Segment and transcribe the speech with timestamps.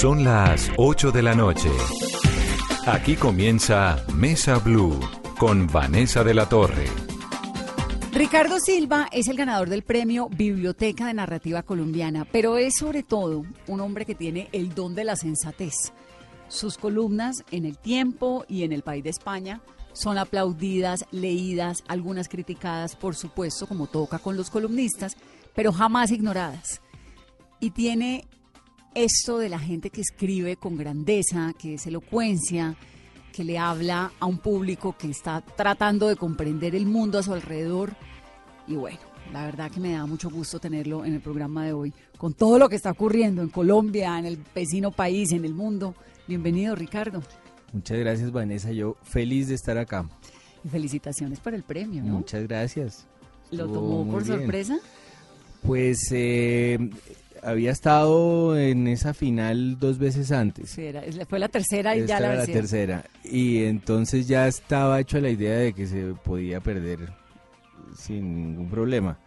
[0.00, 1.68] Son las 8 de la noche.
[2.86, 4.98] Aquí comienza Mesa Blue
[5.38, 6.86] con Vanessa de la Torre.
[8.10, 13.44] Ricardo Silva es el ganador del premio Biblioteca de Narrativa Colombiana, pero es sobre todo
[13.66, 15.92] un hombre que tiene el don de la sensatez.
[16.48, 19.60] Sus columnas en El Tiempo y en El País de España
[19.92, 25.18] son aplaudidas, leídas, algunas criticadas, por supuesto, como toca con los columnistas,
[25.54, 26.80] pero jamás ignoradas.
[27.60, 28.26] Y tiene
[28.94, 32.76] esto de la gente que escribe con grandeza, que es elocuencia,
[33.32, 37.32] que le habla a un público que está tratando de comprender el mundo a su
[37.32, 37.94] alrededor.
[38.66, 38.98] Y bueno,
[39.32, 42.58] la verdad que me da mucho gusto tenerlo en el programa de hoy, con todo
[42.58, 45.94] lo que está ocurriendo en Colombia, en el vecino país, en el mundo.
[46.26, 47.22] Bienvenido, Ricardo.
[47.72, 48.72] Muchas gracias, Vanessa.
[48.72, 50.08] Yo feliz de estar acá.
[50.64, 52.14] Y felicitaciones por el premio, ¿no?
[52.14, 53.06] Muchas gracias.
[53.50, 54.78] ¿Lo tomó por sorpresa?
[55.62, 56.90] Pues eh,
[57.42, 60.70] había estado en esa final dos veces antes.
[60.70, 63.04] Sí, era, fue la tercera y ya la, la tercera.
[63.24, 67.12] Y entonces ya estaba hecho la idea de que se podía perder
[67.96, 69.18] sin ningún problema.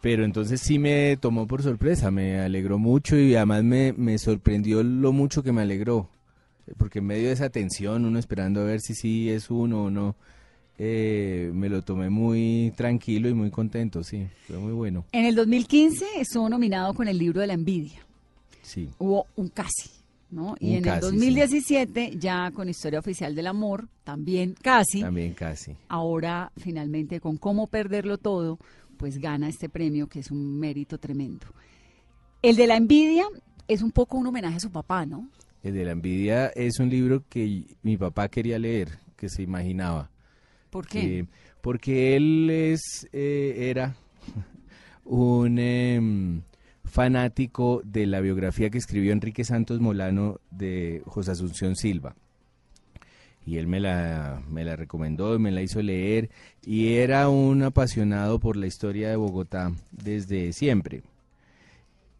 [0.00, 4.82] Pero entonces sí me tomó por sorpresa, me alegró mucho y además me, me sorprendió
[4.82, 6.10] lo mucho que me alegró.
[6.76, 9.90] Porque en medio de esa tensión, uno esperando a ver si sí es uno o
[9.90, 10.16] no,
[10.78, 15.04] eh, me lo tomé muy tranquilo y muy contento, sí, fue muy bueno.
[15.12, 18.00] En el 2015 estuvo nominado con el libro de la envidia.
[18.62, 18.88] Sí.
[18.98, 19.90] Hubo un casi,
[20.30, 20.56] ¿no?
[20.58, 25.00] y en el 2017 ya con Historia Oficial del Amor, también casi.
[25.00, 25.76] También casi.
[25.88, 28.58] Ahora finalmente con Cómo Perderlo Todo,
[28.96, 31.46] pues gana este premio que es un mérito tremendo.
[32.42, 33.24] El de la envidia
[33.68, 35.28] es un poco un homenaje a su papá, ¿no?
[35.62, 40.10] El de la envidia es un libro que mi papá quería leer, que se imaginaba
[40.74, 41.26] ¿Por qué?
[41.60, 43.94] Porque él es, eh, era
[45.04, 46.42] un em,
[46.82, 52.16] fanático de la biografía que escribió Enrique Santos Molano de José Asunción Silva.
[53.46, 56.28] Y él me la, me la recomendó, me la hizo leer
[56.66, 61.04] y era un apasionado por la historia de Bogotá desde siempre.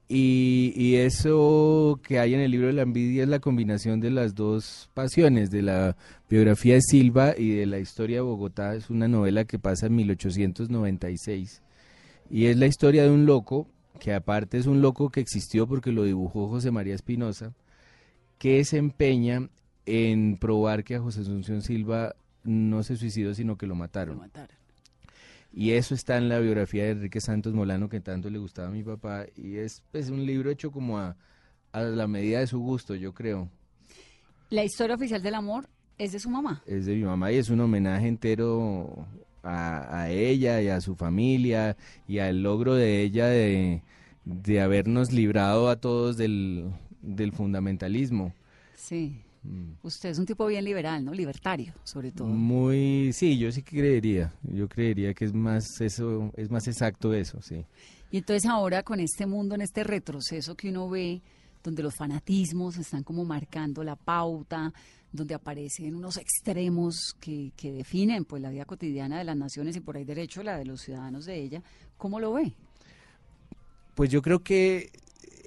[0.07, 4.35] Y, eso que hay en el libro de la envidia es la combinación de las
[4.35, 5.97] dos pasiones, de la
[6.29, 8.75] biografía de Silva y de la historia de Bogotá.
[8.75, 11.63] Es una novela que pasa en 1896
[12.31, 15.93] y es la historia de un loco, que aparte es un loco que existió porque
[15.93, 17.55] lo dibujó José María Espinosa,
[18.39, 19.49] que se empeña
[19.87, 24.17] en probar que a José Asunción Silva no se suicidó, sino que lo mataron.
[24.17, 24.64] Lo mataron.
[25.57, 28.71] Y eso está en la biografía de Enrique Santos Molano que tanto le gustaba a
[28.73, 29.27] mi papá.
[29.37, 31.17] Y es pues, un libro hecho como a,
[31.73, 33.49] la medida de su gusto, yo creo.
[34.51, 36.63] La historia oficial del amor es de su mamá.
[36.67, 39.07] Es de mi mamá y es un homenaje entero
[39.45, 41.77] a, ella y a su familia
[42.09, 43.81] y al logro de ella de,
[44.61, 48.35] habernos librado a todos del, del fundamentalismo.
[48.75, 49.24] Sí.
[49.44, 49.75] Mm.
[49.82, 51.12] Usted es un tipo bien liberal, ¿no?
[51.12, 52.28] Libertario, sobre todo.
[52.28, 54.32] Muy, sí, yo sí creería.
[54.43, 57.65] Yo creería que es más eso, es más exacto eso, sí.
[58.10, 61.21] Y entonces ahora con este mundo, en este retroceso que uno ve,
[61.62, 64.72] donde los fanatismos están como marcando la pauta,
[65.10, 69.81] donde aparecen unos extremos que, que definen pues la vida cotidiana de las naciones y
[69.81, 71.62] por ahí derecho la de los ciudadanos de ella,
[71.97, 72.53] ¿cómo lo ve?
[73.94, 74.91] Pues yo creo que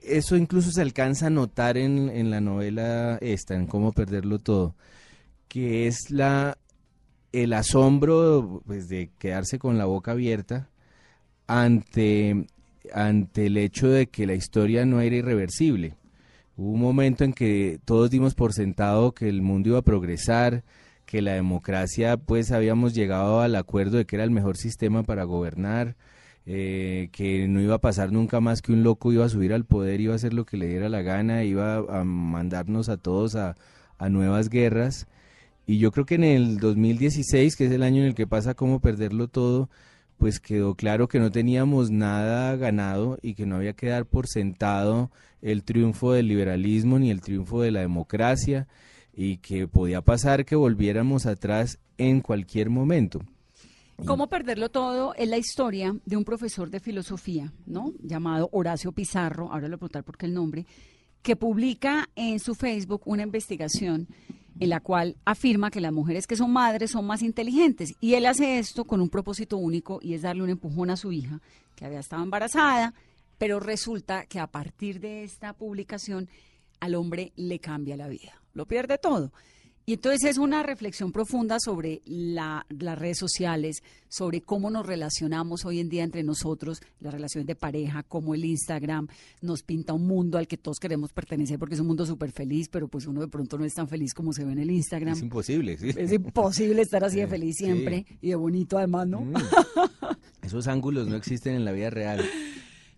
[0.08, 4.76] eso incluso se alcanza a notar en, en la novela esta, en Cómo perderlo todo,
[5.48, 6.58] que es la
[7.44, 10.70] el asombro pues, de quedarse con la boca abierta
[11.48, 12.48] ante,
[12.94, 15.96] ante el hecho de que la historia no era irreversible.
[16.56, 20.64] Hubo un momento en que todos dimos por sentado que el mundo iba a progresar,
[21.06, 25.24] que la democracia pues habíamos llegado al acuerdo de que era el mejor sistema para
[25.24, 25.96] gobernar,
[26.50, 29.66] eh, que no iba a pasar nunca más que un loco iba a subir al
[29.66, 33.36] poder, iba a hacer lo que le diera la gana, iba a mandarnos a todos
[33.36, 33.58] a,
[34.10, 35.08] nuevas guerras.
[35.66, 38.54] Y yo creo que en el 2016, que es el año en el que pasa
[38.54, 39.70] como perderlo todo,
[40.18, 44.28] pues quedó claro que no teníamos nada ganado y que no había que dar por
[44.28, 48.68] sentado el triunfo del liberalismo ni el triunfo de la democracia
[49.14, 53.22] y que podía pasar que volviéramos atrás en cualquier momento.
[54.06, 55.16] ¿Cómo perderlo todo?
[55.16, 57.94] Es la historia de un profesor de filosofía, ¿no?
[58.00, 60.66] Llamado Horacio Pizarro, ahora lo preguntar por qué el nombre,
[61.24, 64.08] que publica en su Facebook una investigación
[64.60, 67.96] en la cual afirma que las mujeres que son madres son más inteligentes.
[68.00, 71.12] Y él hace esto con un propósito único y es darle un empujón a su
[71.12, 71.42] hija,
[71.76, 72.94] que había estado embarazada,
[73.38, 76.30] pero resulta que a partir de esta publicación
[76.80, 79.34] al hombre le cambia la vida, lo pierde todo.
[79.90, 85.64] Y entonces es una reflexión profunda sobre la, las redes sociales, sobre cómo nos relacionamos
[85.64, 89.08] hoy en día entre nosotros, las relaciones de pareja, cómo el Instagram
[89.42, 92.68] nos pinta un mundo al que todos queremos pertenecer porque es un mundo súper feliz,
[92.68, 95.14] pero pues uno de pronto no es tan feliz como se ve en el Instagram.
[95.14, 95.92] Es imposible, sí.
[95.96, 99.22] Es imposible estar así de feliz siempre y de bonito además, ¿no?
[99.22, 99.36] Mm.
[100.42, 102.26] Esos ángulos no existen en la vida real.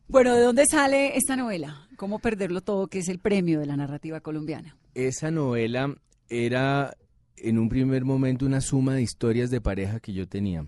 [0.08, 1.88] Bueno, ¿de dónde sale esta novela?
[1.98, 4.76] ¿Cómo perderlo todo, que es el premio de la narrativa colombiana?
[4.96, 5.96] Esa novela
[6.30, 6.96] era
[7.38, 10.66] en un primer momento una suma de historias de pareja que yo tenía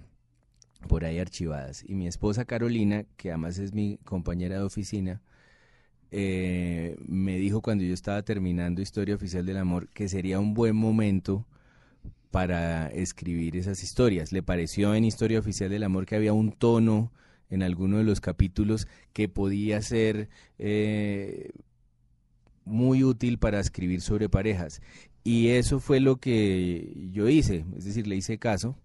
[0.87, 1.83] por ahí archivadas.
[1.87, 5.21] Y mi esposa Carolina, que además es mi compañera de oficina,
[6.11, 10.75] eh, me dijo cuando yo estaba terminando Historia Oficial del Amor que sería un buen
[10.75, 11.45] momento
[12.31, 14.31] para escribir esas historias.
[14.31, 17.11] Le pareció en Historia Oficial del Amor que había un tono
[17.49, 21.51] en alguno de los capítulos que podía ser eh,
[22.65, 24.81] muy útil para escribir sobre parejas.
[25.23, 28.75] Y eso fue lo que yo hice, es decir, le hice caso.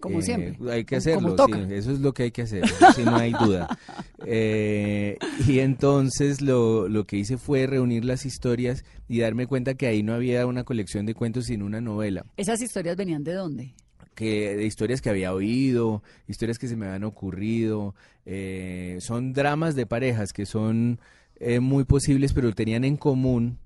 [0.00, 0.72] Como Eh, siempre.
[0.72, 2.64] Hay que hacerlo, sí, eso es lo que hay que hacer,
[2.96, 3.68] sí, no hay duda.
[4.24, 9.88] Eh, y entonces lo, lo que hice fue reunir las historias y darme cuenta que
[9.88, 13.74] ahí no había una colección de cuentos, sino una novela ¿Esas historias venían de dónde?
[14.14, 17.96] que de historias que había oído, historias que se me habían ocurrido,
[18.26, 21.00] eh, son dramas de parejas que son
[21.40, 23.58] eh, muy posibles, pero tenían en común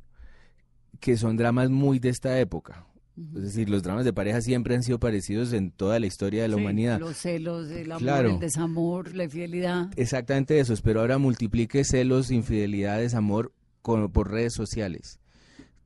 [1.01, 2.87] que son dramas muy de esta época.
[3.35, 6.49] Es decir, los dramas de pareja siempre han sido parecidos en toda la historia de
[6.49, 7.01] la Sí, humanidad.
[7.01, 8.31] Los celos, el amor, Claro.
[8.35, 9.89] el desamor, la infidelidad.
[9.97, 15.19] Exactamente eso, pero ahora multiplique celos, infidelidades, amor con- por redes sociales.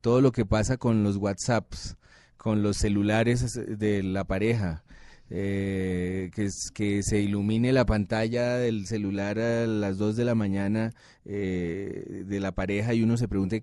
[0.00, 1.96] Todo lo que pasa con los WhatsApps,
[2.36, 4.82] con los celulares de la pareja,
[5.28, 10.34] eh, que, es- que se ilumine la pantalla del celular a las 2 de la
[10.34, 10.92] mañana
[11.24, 13.62] eh, de la pareja y uno se pregunte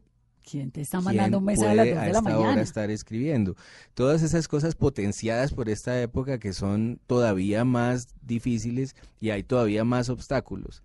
[0.49, 2.61] ¿Quién te está mandando un mensaje a las puede 2 a de la mañana?
[2.61, 3.57] estar escribiendo.
[3.93, 9.83] Todas esas cosas potenciadas por esta época que son todavía más difíciles y hay todavía
[9.83, 10.83] más obstáculos.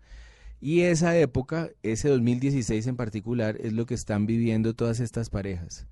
[0.60, 5.86] Y esa época, ese 2016 en particular, es lo que están viviendo todas estas parejas.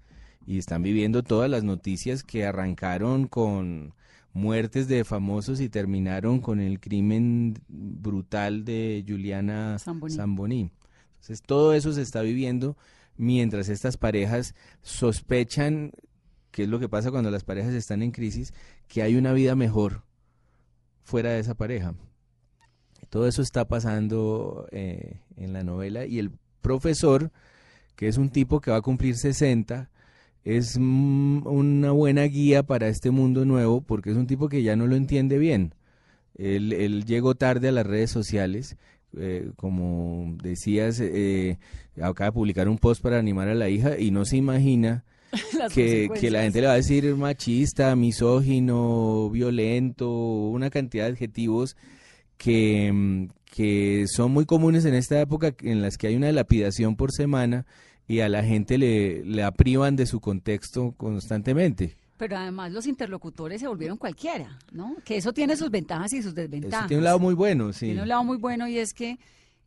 [0.46, 3.94] Y están viviendo todas las noticias que arrancaron con
[4.32, 9.78] muertes de famosos y terminaron con el crimen brutal de Juliana.
[9.78, 10.72] Zamboni.
[11.20, 12.76] Entonces todo eso se está viviendo
[13.20, 15.92] mientras estas parejas sospechan,
[16.50, 18.54] que es lo que pasa cuando las parejas están en crisis,
[18.88, 20.04] que hay una vida mejor
[21.02, 21.94] fuera de esa pareja.
[23.10, 26.32] Todo eso está pasando eh, en la novela y el
[26.62, 27.30] profesor,
[27.94, 29.90] que es un tipo que va a cumplir 60,
[30.42, 34.76] es mm, una buena guía para este mundo nuevo porque es un tipo que ya
[34.76, 35.74] no lo entiende bien.
[36.36, 38.78] Él, él llegó tarde a las redes sociales,
[39.18, 41.58] eh, como decías, eh,
[42.00, 45.04] acaba de publicar un post para animar a la hija y no se imagina
[45.74, 51.76] que, que la gente le va a decir machista, misógino, violento, una cantidad de adjetivos
[52.36, 56.96] que, mm, que son muy comunes en esta época en las que hay una lapidación
[56.96, 57.66] por semana
[58.08, 61.96] y a la gente le, la privan de su contexto constantemente.
[62.20, 64.94] Pero además los interlocutores se volvieron cualquiera, ¿no?
[65.04, 66.86] Que eso tiene sus ventajas y sus Eso desventajas.
[66.86, 67.86] tiene un lado muy bueno, sí.
[67.86, 69.18] Tiene un lado muy bueno y es que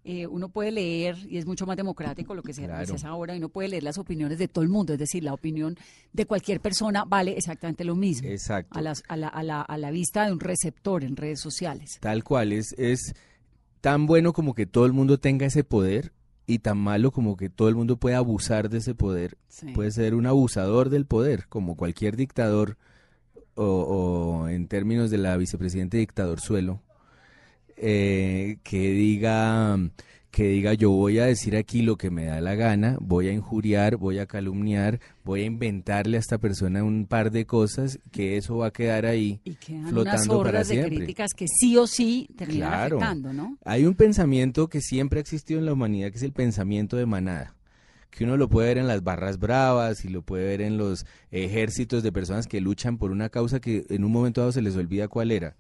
[0.06, 2.94] eh, uno puede leer y es mucho más democrático lo que se Claro.
[2.94, 5.34] hace ahora y uno puede leer las opiniones de todo el mundo, es decir, la
[5.34, 5.76] opinión
[6.12, 8.78] de cualquier persona vale exactamente lo mismo Exacto.
[8.78, 11.98] a, las- a la, a, la, a la vista de un receptor en redes sociales.
[12.02, 13.14] Tal cual, es, es
[13.82, 16.12] tan bueno como que todo el mundo tenga ese poder
[16.46, 19.38] y tan malo como que todo el mundo pueda abusar de ese poder.
[19.48, 19.72] Sí.
[19.74, 22.78] Puede ser un abusador del poder, como cualquier dictador,
[23.56, 26.82] o, o en términos de la vicepresidente dictador suelo,
[27.78, 29.78] eh, que diga
[30.34, 33.32] que diga yo voy a decir aquí lo que me da la gana, voy a
[33.32, 38.36] injuriar, voy a calumniar, voy a inventarle a esta persona un par de cosas, que
[38.36, 40.96] eso va a quedar ahí y quedan unas flotando para hordas de siempre.
[40.98, 42.98] críticas que sí o sí terminan Claro.
[42.98, 43.60] afectando, ¿no?
[43.64, 47.06] Hay un pensamiento que siempre ha existido en la humanidad, que es el pensamiento de
[47.06, 47.54] manada,
[48.10, 51.06] que uno lo puede ver en las barras bravas y lo puede ver en los
[51.30, 54.76] ejércitos de personas que luchan por una causa que en un momento dado se les
[54.76, 55.56] olvida cuál era.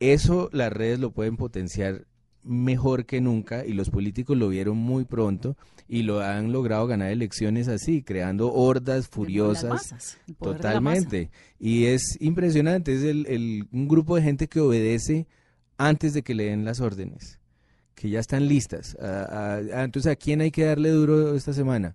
[0.00, 2.04] Eso las redes lo pueden potenciar
[2.46, 5.56] mejor que nunca y los políticos lo vieron muy pronto
[5.88, 9.70] y lo han logrado ganar elecciones así, creando hordas furiosas.
[9.70, 10.18] masas.
[10.38, 11.30] Totalmente.
[11.58, 15.26] Y es impresionante, es el, el- un grupo de gente que obedece
[15.78, 17.38] antes de que le den las órdenes,
[17.94, 18.96] que ya están listas.
[19.00, 21.94] Ah, entonces, ¿a quién hay que darle duro esta semana?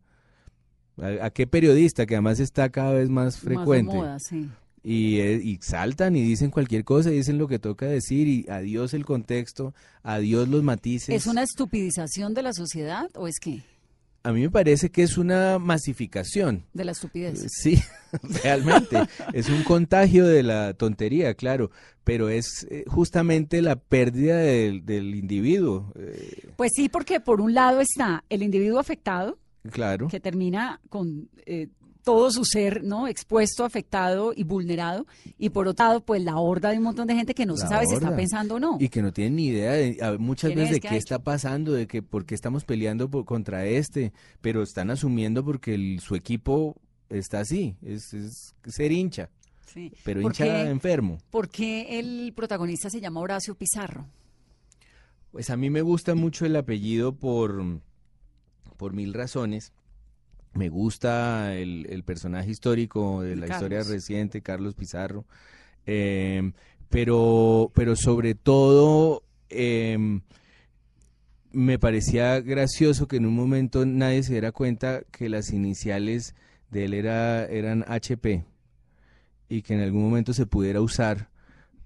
[0.97, 2.05] ¿A, a qué periodista?
[2.05, 3.95] Que además está cada vez más Más de frecuente.
[3.95, 4.49] moda, sí.
[4.83, 8.93] Y, eh, y saltan y dicen cualquier cosa, dicen lo que toca decir, y adiós
[8.95, 11.09] el contexto, adiós los matices.
[11.13, 13.61] ¿Es una estupidización de la sociedad o es qué?
[14.23, 16.63] a mí me parece que es una masificación.
[16.73, 17.43] De la estupidez.
[17.49, 17.81] Sí,
[18.43, 18.97] realmente.
[19.33, 21.71] es un contagio de la tontería, claro,
[22.03, 25.91] pero es eh, justamente la pérdida del, del individuo.
[25.95, 29.39] eh, Pues sí, porque por un lado está el individuo afectado,
[29.71, 30.07] claro.
[30.07, 31.69] que termina con eh,
[32.03, 35.05] todo su ser no expuesto, afectado y vulnerado,
[35.37, 37.67] y por otro lado, pues la horda de un montón de gente que no se
[37.67, 38.77] sabe si está pensando o no.
[38.79, 40.81] Y que no tienen ni idea de, muchas ¿Quién veces es?
[40.81, 44.89] de ¿Qué está pasando, de que por qué estamos peleando por- contra este, pero están
[44.89, 46.75] asumiendo porque el- su equipo
[47.09, 49.29] está así, es, es ser hincha,
[49.65, 49.91] Sí.
[50.03, 50.61] pero ¿Por hincha qué?
[50.69, 51.17] enfermo.
[51.29, 54.05] ¿Por qué el protagonista se llama Horacio Pizarro?
[55.31, 57.63] Pues a mí me gusta mucho el apellido por,
[58.77, 59.71] por mil razones.
[60.53, 65.25] Me gusta el, el personaje histórico de la historia reciente, Carlos Pizarro.
[65.85, 66.51] Eh,
[66.89, 70.19] pero, pero sobre todo, eh,
[71.53, 76.35] me parecía gracioso que en un momento nadie se diera cuenta que las iniciales
[76.69, 78.45] de él era, eran HP
[79.49, 81.29] y que en algún momento se pudiera usar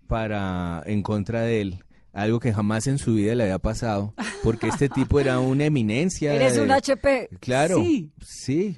[0.07, 1.83] para en contra de él,
[2.15, 6.33] algo que jamás en su vida le había pasado, porque este tipo era una eminencia.
[6.33, 7.29] Eres de- un HP.
[7.39, 8.11] Claro, Sí.
[8.25, 8.77] sí,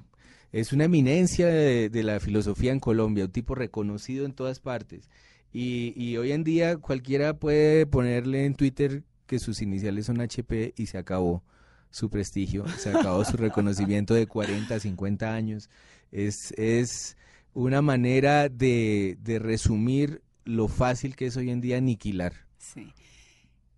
[0.51, 5.09] es una eminencia de, de la filosofía en Colombia, un tipo reconocido en todas partes.
[5.53, 10.73] Y, y hoy en día cualquiera puede ponerle en Twitter que sus iniciales son HP
[10.75, 11.43] y se acabó
[11.89, 15.69] su prestigio, se acabó su reconocimiento de 40, 50 años.
[16.11, 17.17] Es, es
[17.53, 22.33] una manera de, de resumir lo fácil que es hoy en día aniquilar.
[22.57, 22.93] Sí.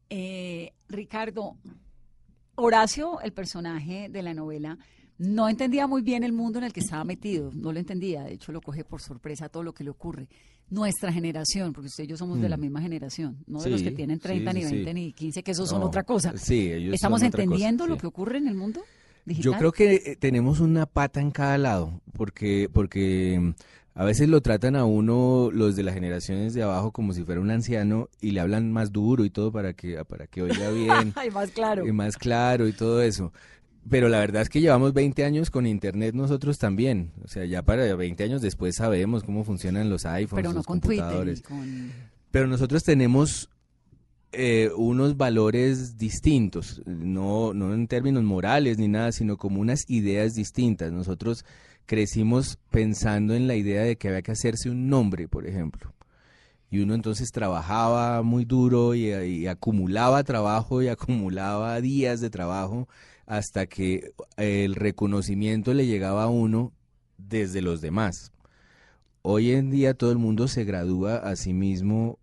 [0.09, 1.55] Eh, Ricardo,
[2.55, 4.77] Horacio, el personaje de la novela,
[5.17, 8.33] no entendía muy bien el mundo en el que estaba metido, no lo entendía, de
[8.33, 10.27] hecho lo coge por sorpresa todo lo que le ocurre.
[10.69, 12.61] Nuestra generación, porque usted y yo somos de la Mm.
[12.61, 14.93] misma generación, no de los que tienen 30, sí, ni sí, 20, sí.
[14.93, 16.37] ni 15, que esos son otra cosa.
[16.37, 18.81] Sí, ellos ¿Estamos cosa, entendiendo lo que ocurre en el mundo
[19.25, 23.53] Yo creo que eh, tenemos una pata en cada lado, porque, porque
[23.95, 27.41] a veces lo tratan a uno los de las generaciones de abajo como si fuera
[27.41, 31.13] un anciano y le hablan más duro y todo para que, para que oiga bien
[31.15, 31.85] Ay, más claro.
[31.85, 33.33] y más claro y todo eso.
[33.89, 37.11] Pero la verdad es que llevamos 20 años con internet nosotros también.
[37.23, 40.65] O sea, ya para 20 años después sabemos cómo funcionan los iPhones, Pero no los
[40.65, 40.97] con Twitter.
[40.97, 41.41] y computadores.
[41.41, 41.91] con-
[42.29, 43.49] Pero nosotros tenemos
[44.31, 50.35] eh, unos valores distintos, no, no en términos morales ni nada, sino como unas ideas
[50.35, 50.91] distintas.
[50.91, 51.45] Nosotros
[51.89, 55.91] crecimos pensando en la idea de que había que hacerse un nombre, por ejemplo.
[56.69, 62.87] Y uno entonces trabajaba muy duro y, y acumulaba trabajo y acumulaba días de trabajo
[63.25, 66.73] hasta que el reconocimiento le llegaba a uno
[67.17, 68.31] desde los demás.
[69.23, 72.19] Hoy en día todo el mundo se gradúa a sí mismo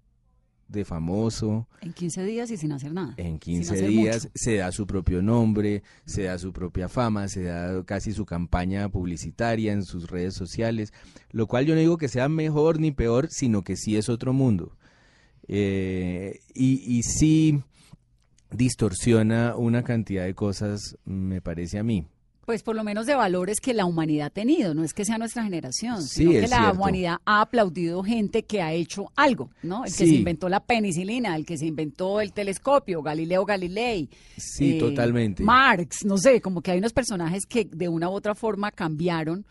[0.68, 3.14] de famoso, En 15 días y sin hacer nada.
[3.18, 4.32] en sin 15 hacer días mucho.
[4.35, 8.88] se da su propio nombre, se da su propia fama, se da casi su campaña
[8.88, 10.92] publicitaria en sus redes sociales,
[11.30, 14.32] lo cual yo no digo que sea mejor ni peor, sino que sí es otro
[14.32, 14.76] mundo.
[15.49, 17.62] Eh, y, y sí
[18.50, 22.06] distorsiona una cantidad de cosas, me parece a mí.
[22.46, 25.18] Pues por lo menos de valores que la humanidad ha tenido, no es que sea
[25.18, 26.76] nuestra generación, Sí, sino que la cierto.
[26.78, 29.84] humanidad ha aplaudido gente que ha hecho algo, ¿no?
[29.84, 34.08] El que se inventó la penicilina, el que se inventó el telescopio, Galileo Galilei.
[34.36, 35.42] Sí, eh, totalmente.
[35.42, 39.44] Marx, no sé, como que hay unos personajes que de una u otra forma cambiaron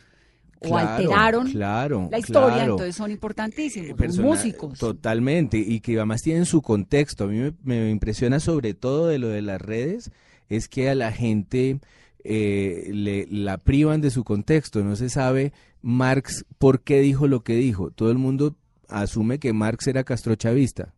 [0.62, 2.72] o Claro, alteraron claro, la historia, claro.
[2.72, 4.80] entonces son importantísimos, son persona- músicos.
[4.80, 7.26] Totalmente, y que además tienen su contexto.
[7.26, 10.12] A mí me, me impresiona sobre todo de lo de las redes,
[10.48, 11.82] es que a la gente
[12.28, 14.84] eh, le, la privan de su contexto.
[14.84, 17.92] No se sabe Marx por qué dijo lo que dijo.
[17.92, 18.56] Todo el mundo
[18.90, 20.94] asume que Marx era castrochavista.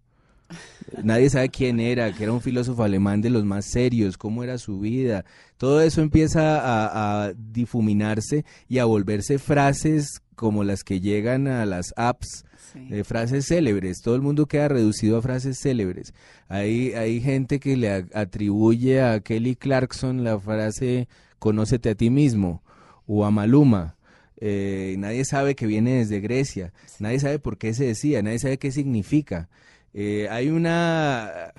[1.03, 4.57] Nadie sabe quién era, que era un filósofo alemán de los más serios, cómo era
[4.57, 5.25] su vida.
[5.57, 11.65] Todo eso empieza a, a difuminarse y a volverse frases como las que llegan a
[11.65, 12.45] las apps
[12.77, 12.89] Sí.
[12.89, 14.01] de frases célebres.
[14.01, 16.13] Todo el mundo queda reducido a frases célebres.
[16.47, 21.07] Hay, hay gente que le atribuye a Kelly Clarkson la frase
[21.39, 22.63] conócete a ti mismo
[23.05, 23.95] o a Maluma.
[24.39, 26.73] Eh, nadie sabe que viene desde Grecia.
[26.99, 28.21] Nadie sabe por qué se decía.
[28.21, 29.49] Nadie sabe qué significa.
[29.93, 31.53] Eh, hay una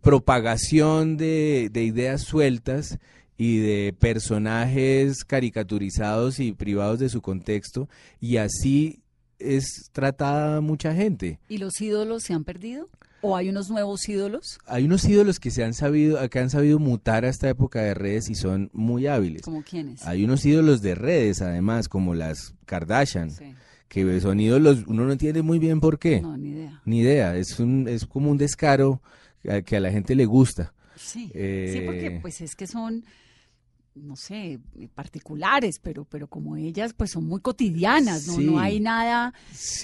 [0.00, 2.98] propagación de, de ideas sueltas
[3.36, 7.88] y de personajes caricaturizados y privados de su contexto
[8.20, 9.00] y así
[9.38, 11.38] es tratada mucha gente.
[11.48, 12.88] ¿Y los ídolos se han perdido?
[13.26, 14.58] ¿O hay unos nuevos ídolos?
[14.66, 17.94] Hay unos ídolos que se han sabido, que han sabido mutar a esta época de
[17.94, 19.42] redes y son muy hábiles.
[19.42, 20.06] ¿Como quiénes?
[20.06, 23.54] Hay unos ídolos de redes, además, como las Kardashian, Sí.
[23.88, 26.20] que son ídolos, uno no entiende muy bien por qué.
[26.20, 26.82] No, ni idea.
[26.84, 29.00] Ni idea, es, un, es como un descaro
[29.64, 30.74] que a la gente le gusta.
[30.96, 33.04] Sí, sí, Eh, porque pues es que son
[33.94, 34.58] no sé,
[34.94, 38.40] particulares, pero, pero como ellas, pues son muy cotidianas, ¿no?
[38.40, 39.32] No hay nada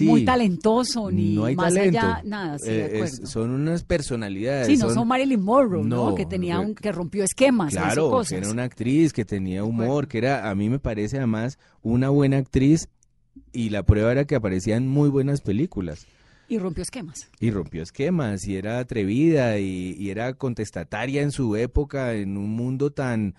[0.01, 1.97] muy talentoso, ni no hay más talento.
[1.99, 3.27] allá, nada, sí, de Eh, es- acuerdo.
[3.27, 4.67] son unas personalidades.
[4.67, 6.09] sí, no son, Marilyn Monroe, ¿no?
[6.09, 8.29] No, Que tenía un, que rompió esquemas, Claro, cosas.
[8.31, 12.09] que era una actriz que tenía humor, que era, a mí me parece además una
[12.09, 12.89] buena actriz
[13.53, 16.05] y la prueba era que aparecía en muy buenas películas
[16.49, 17.29] Y rompió esquemas.
[17.39, 22.49] y rompió esquemas y era atrevida y, y era contestataria en su época en un
[22.49, 23.35] mundo tan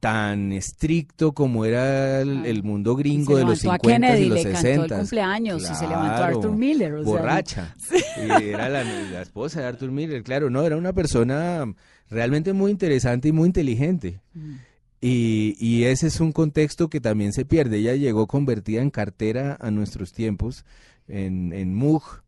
[0.00, 2.44] tan estricto como era el, Claro.
[2.46, 4.94] el mundo gringo de los levantó a 50 Kennedy, y los le cantó 60.
[4.94, 6.94] el cumpleaños y se levantó a Claro, Arthur Miller.
[6.94, 7.76] o sea, borracha.
[8.40, 11.64] Y era la, la esposa de Arthur Miller, claro, no, era una persona
[12.08, 14.20] realmente muy interesante y muy inteligente.
[14.34, 14.54] Mm.
[15.02, 17.78] Y, y ese es un contexto que también se pierde.
[17.78, 20.64] Ella llegó convertida en cartera a nuestros tiempos,
[21.08, 22.22] en, en Moog,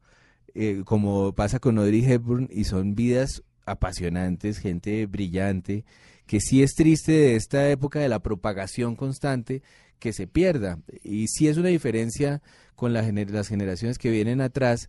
[0.55, 5.85] eh, como pasa con Audrey Hepburn, y son vidas apasionantes, gente brillante,
[6.26, 9.62] que sí es triste de esta época de la propagación constante
[9.99, 10.79] que se pierda.
[11.02, 12.43] Y sí es una diferencia
[12.75, 14.88] con las generaciones que vienen atrás,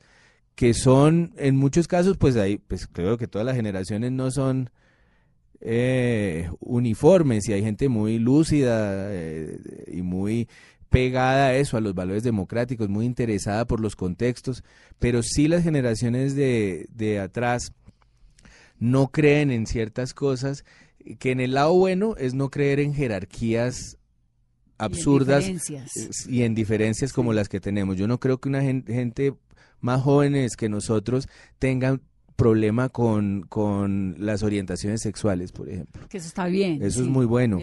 [0.55, 4.69] que son, en muchos casos, pues ahí, pues creo que todas las generaciones no son
[5.61, 10.47] eh, uniformes y hay gente muy lúcida eh, y muy
[10.89, 14.63] pegada a eso, a los valores democráticos, muy interesada por los contextos,
[14.99, 17.73] pero sí las generaciones de, de atrás
[18.77, 20.65] no creen en ciertas cosas,
[21.19, 23.97] que en el lado bueno es no creer en jerarquías
[24.77, 25.97] absurdas Y en diferencias.
[25.97, 27.97] eh, y en diferencias como las que tenemos.
[27.97, 29.33] Yo no creo que una gen- gente
[29.79, 31.27] más jóvenes que nosotros
[31.59, 32.01] tengan
[32.35, 36.07] problema con, con las orientaciones sexuales, por ejemplo.
[36.09, 36.81] Que eso está bien.
[36.81, 37.59] Eso sí, es muy bueno.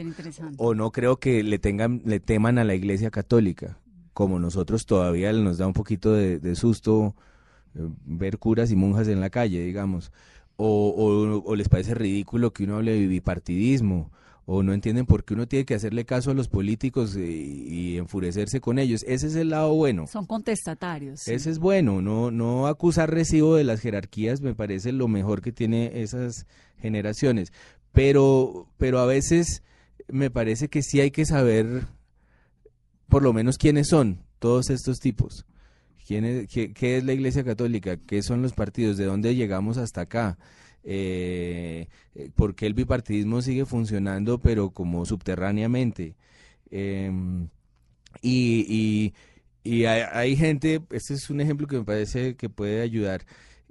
[0.59, 3.79] O no creo que le tengan, le teman a la iglesia católica,
[4.13, 7.17] como nosotros todavía nos da un poquito de, de susto
[7.75, 10.13] eh, ver curas y monjas en la calle, digamos.
[10.63, 14.11] O, o- o les parece ridículo que uno hable de bipartidismo,
[14.45, 17.97] o no entienden por qué uno tiene que hacerle caso a los políticos eh, y,
[17.97, 19.05] enfurecerse con ellos.
[19.07, 20.07] Ese es el lado bueno.
[20.09, 21.21] Son contestatarios.
[21.21, 21.33] sí.
[21.33, 25.53] Ese es bueno, no, no acusar recibo de las jerarquías me parece lo mejor que
[25.53, 26.47] tiene esas
[26.79, 27.53] generaciones.
[27.93, 29.63] Pero, pero a veces
[30.09, 31.87] me parece que sí hay que saber
[33.09, 35.45] por lo menos quiénes son todos estos tipos.
[36.11, 37.97] ¿Quién es- qué, es la Iglesia Católica?
[37.97, 38.97] ¿Qué son los partidos?
[38.97, 40.39] ¿De dónde llegamos hasta acá?
[40.83, 41.87] Eh,
[42.35, 46.17] ¿Por qué el bipartidismo sigue funcionando pero como subterráneamente?
[46.69, 47.47] Em,
[48.23, 49.15] y, y,
[49.63, 53.25] y hay, hay gente, este es un ejemplo que me parece que puede ayudar.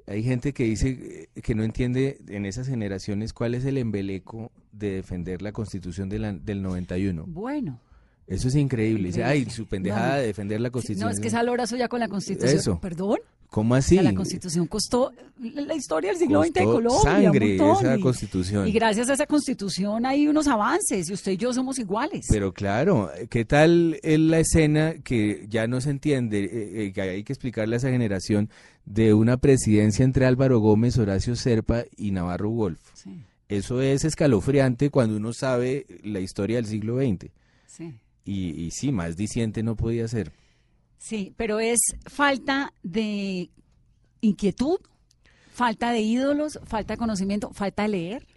[0.08, 4.54] Hay gente que dice eh, que no entiende en esas generaciones cuál es el embeleco
[4.72, 7.26] de defender la constitución del 91.
[7.28, 7.82] Bueno.
[8.30, 9.08] Eso es increíble.
[9.08, 10.22] Dice, ay, su pendejada No.
[10.22, 11.08] de defender la constitución.
[11.10, 12.58] no, es que esa lorazo ya con la constitución.
[12.58, 12.80] Eso.
[12.80, 13.18] Perdón.
[13.50, 13.96] ¿Cómo O así?
[13.96, 17.02] sea, la constitución costó la historia del siglo XX de Colombia.
[17.02, 18.68] sangre un esa y- constitución.
[18.68, 22.28] Y gracias a esa constitución hay unos avances y usted y yo somos iguales.
[22.30, 27.02] Pero claro, ¿qué tal es la escena que ya no se entiende, eh, eh, que
[27.02, 28.52] hay que explicarle a esa generación
[28.86, 32.80] de una presidencia entre Álvaro Gómez, Horacio Serpa y Navarro Wolf?
[32.94, 37.32] Sí, Eso es escalofriante cuando uno sabe la historia del siglo XX.
[37.66, 37.96] sí.
[38.26, 40.32] Y, y sí, más diciente no podía ser.
[41.00, 43.50] Sí, pero es falta de
[44.22, 44.80] inquietud,
[45.54, 48.28] falta de ídolos, falta de conocimiento, falta de leer.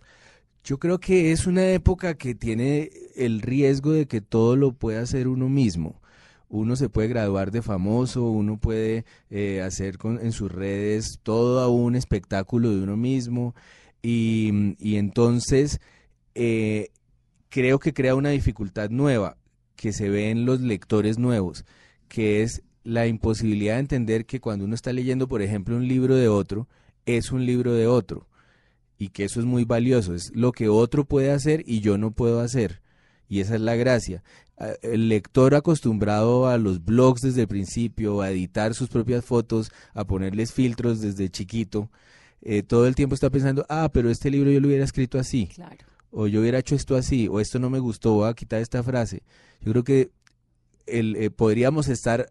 [0.65, 5.03] Yo creo que es una época que tiene el riesgo de que todo lo pueda
[5.03, 6.01] hacer uno mismo.
[6.49, 11.69] Uno se puede graduar de famoso, uno puede eh, hacer con, en sus redes todo
[11.71, 13.55] un espectáculo de uno mismo
[14.03, 15.81] y, y entonces
[16.35, 16.91] eh,
[17.49, 19.37] creo que crea una dificultad nueva
[19.77, 21.65] que se ve en los lectores nuevos,
[22.09, 26.17] que es la imposibilidad de entender que cuando uno está leyendo, por ejemplo, un libro
[26.17, 26.69] de otro,
[27.07, 28.27] es un libro de otro
[28.99, 32.13] y que eso es muy valioso, es lo que otro puede hacer y yo no
[32.13, 32.81] puedo hacer.
[33.29, 34.23] Y esa es la gracia.
[34.59, 39.73] Ah, El lector acostumbrado a los blogs desde el principio, a editar sus propias fotos,
[39.95, 41.91] a ponerles filtros desde chiquito,
[42.43, 45.47] eh, todo el tiempo está pensando, ah, pero este libro yo lo hubiera escrito así,
[45.47, 45.85] Claro.
[46.13, 48.83] O yo hubiera hecho esto así, o esto no me gustó, voy a quitar esta
[48.85, 49.23] frase.
[49.63, 50.11] Yo creo que
[50.87, 52.29] el, eh, podríamos estar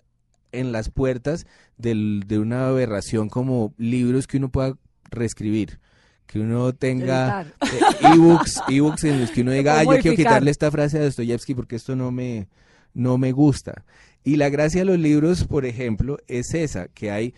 [0.53, 1.45] en las puertas
[1.77, 4.77] del- de una aberración como libros que uno pueda
[5.09, 5.79] reescribir,
[6.27, 10.51] que uno tenga eh, ebooks, ebooks en los que uno diga, ah, yo quiero quitarle
[10.51, 12.47] esta frase a Dostoyevsky porque esto no me,
[12.93, 13.83] no me gusta.
[14.23, 17.33] Y la gracia de los libros, por ejemplo, es esa, que hay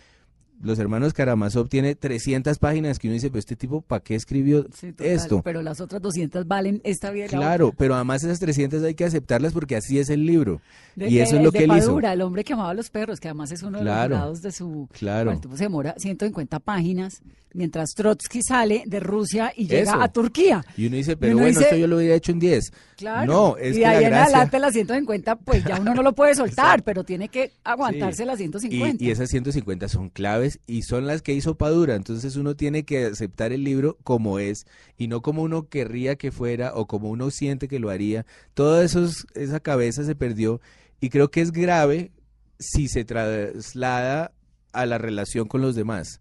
[0.64, 4.66] Los hermanos Karamazov tiene 300 páginas que uno dice, pero este tipo, ¿para qué escribió
[4.74, 5.42] Sí, total, esto?
[5.42, 7.26] Pero las otras 200 valen esta vida.
[7.26, 7.78] Claro, otra.
[7.78, 10.60] pero además esas 300 hay que aceptarlas porque así es el libro.
[10.96, 11.86] De- y eso de- es lo de que él hizo.
[11.88, 14.18] Padura, el hombre que amaba a los perros, que además es uno de Claro, los
[14.18, 14.88] jurados de su...
[14.92, 15.24] claro.
[15.26, 17.20] Bueno, el tipo se demora 150 páginas,
[17.52, 20.00] mientras Trotsky sale de Rusia y llega Eso.
[20.02, 20.64] a Turquía.
[20.76, 22.72] Y uno dice, pero uno bueno, dice- esto yo lo hubiera hecho en 10.
[22.96, 23.32] Claro.
[23.32, 26.12] No, es y de la ahí en adelante las 150, pues ya uno no lo
[26.14, 28.24] puede soltar, pero tiene que aguantarse Sí.
[28.26, 29.02] las 150.
[29.04, 31.94] Y, y esas 150 son claves y son las que hizo Padura.
[31.94, 36.32] Entonces uno tiene que aceptar el libro como es y no como uno querría que
[36.32, 38.26] fuera o como uno siente que lo haría.
[38.54, 40.60] Toda esos, esa cabeza se perdió
[41.00, 42.12] y creo que es grave
[42.58, 44.32] si se traslada
[44.72, 46.20] a la relación con los demás.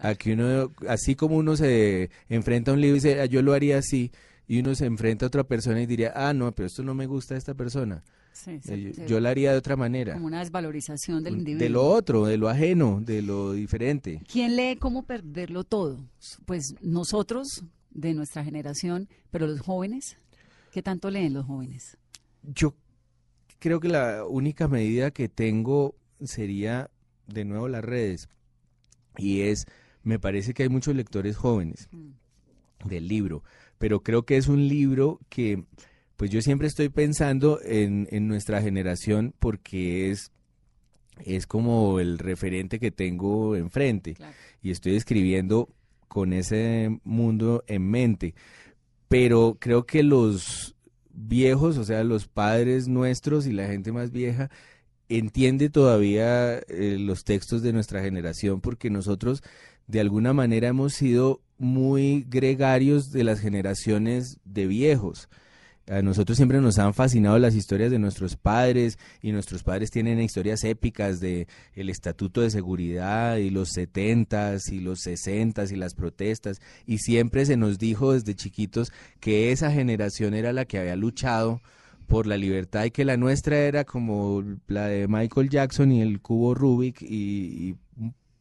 [0.00, 3.40] A que uno, así como uno se enfrenta a un libro y dice, "Ah, yo
[3.40, 4.10] lo haría así,
[4.48, 7.06] y uno se enfrenta a otra persona y diría, ah, no, pero esto no me
[7.06, 8.04] gusta de esta persona.
[8.36, 9.02] Sí, sí, Eh, sí.
[9.06, 10.12] Yo la haría de otra manera.
[10.12, 11.62] Como una desvalorización del individuo.
[11.64, 14.20] De lo otro, de lo ajeno, de lo diferente.
[14.30, 15.98] ¿Quién lee cómo perderlo todo?
[16.44, 20.18] Pues nosotros, de nuestra generación, pero los jóvenes,
[20.70, 21.96] ¿qué tanto leen los jóvenes?
[22.42, 22.74] Yo
[23.58, 26.90] creo que la única medida que tengo sería,
[27.26, 28.28] de nuevo, las redes.
[29.16, 29.64] Y es,
[30.02, 32.88] me parece que hay muchos lectores jóvenes Mm.
[32.88, 33.42] del libro,
[33.78, 35.64] pero creo que es un libro que,
[36.16, 40.32] pues yo siempre estoy pensando en, en nuestra generación porque es,
[41.24, 44.14] es como el referente que tengo enfrente.
[44.14, 44.34] Claro.
[44.62, 45.68] y estoy escribiendo
[46.08, 48.34] con ese mundo en mente.
[49.08, 50.74] Pero creo que los
[51.12, 54.50] viejos, o sea, los padres nuestros y la gente más vieja,
[55.08, 59.42] entiende todavía eh, los textos de nuestra generación porque nosotros
[59.86, 65.28] de alguna manera hemos sido muy gregarios de las generaciones de viejos.
[65.88, 70.20] A nosotros siempre nos han fascinado las historias de nuestros padres y nuestros padres tienen
[70.20, 75.94] historias épicas de el estatuto de seguridad y los setentas y los sesentas y las
[75.94, 76.60] protestas.
[76.86, 81.62] Y siempre se nos dijo desde chiquitos que esa generación era la que había luchado
[82.08, 86.20] por la libertad y que la nuestra era como la de Michael Jackson y el
[86.20, 87.06] cubo Rubik y,
[87.68, 87.76] y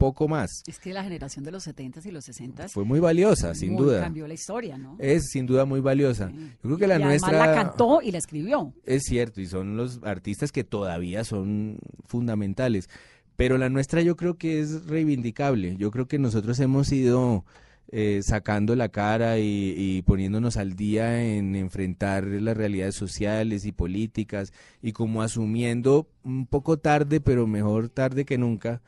[0.06, 0.62] poco más.
[0.68, 3.84] Es que la generación de los 70s y los 60s Fue muy valiosa, sin muy-
[3.86, 4.02] duda.
[4.02, 4.96] cambió la historia, ¿no?
[5.00, 6.30] Es sin duda muy valiosa.
[6.30, 6.36] Sí.
[6.62, 8.74] Yo creo que la y nuestra la cantó y la escribió.
[8.86, 12.90] es cierto, y son los artistas que todavía son fundamentales.
[13.36, 15.76] Pero la nuestra yo creo que es reivindicable.
[15.78, 17.44] Yo creo que nosotros hemos ido
[17.92, 23.72] eh, sacando la cara y, y poniéndonos al día en enfrentar las realidades sociales y
[23.72, 28.82] políticas y como asumiendo un poco tarde, pero mejor tarde que nunca,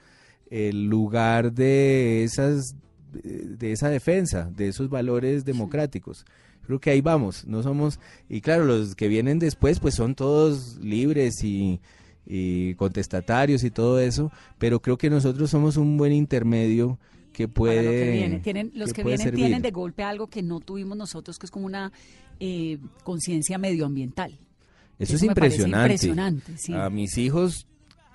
[0.49, 2.75] el lugar de esas
[3.13, 6.25] de esa defensa, de esos valores democráticos.
[6.65, 10.77] Creo que ahí vamos, no somos, y claro, los que vienen después pues son todos
[10.77, 11.79] libres y,
[12.25, 16.99] y contestatarios y todo eso, pero creo que nosotros somos un buen intermedio
[17.31, 17.83] que puede...
[17.83, 18.39] lo que viene.
[18.39, 19.45] Tienen, los que, puede vienen servir.
[19.45, 21.93] tienen de golpe algo que no tuvimos nosotros, que es como una
[22.39, 24.37] eh, conciencia medioambiental.
[24.99, 25.93] Eso es me parece impresionante.
[25.93, 26.73] impresionante, sí.
[26.73, 27.67] A mis hijos,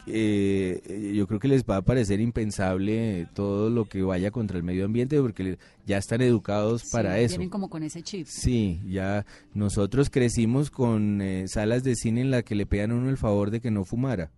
[0.06, 4.62] eh, yo creo que les va a parecer impensable todo lo que vaya contra el
[4.64, 7.34] medio ambiente porque ya están educados para eso.
[7.34, 8.26] Vienen como con ese chip.
[8.26, 12.94] Sí, ya nosotros crecimos con eh, salas de cine en la que le pedían a
[12.94, 14.30] uno el favor de que no fumara.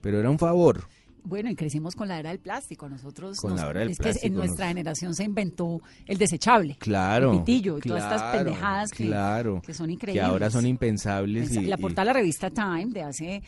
[0.00, 0.84] Pero era un favor.
[1.24, 2.88] Bueno, y crecimos con la era del plástico.
[2.88, 6.18] Nosotros Con nos- la era del es que en nos- nuestra generación se inventó el
[6.18, 6.76] desechable.
[6.80, 7.32] Claro.
[7.34, 10.24] El pitillo y todas estas pendejadas que, claro, que son que increíbles.
[10.24, 11.50] ahora son impensables.
[11.50, 13.42] Pensa- y- la portada de la revista Time de hace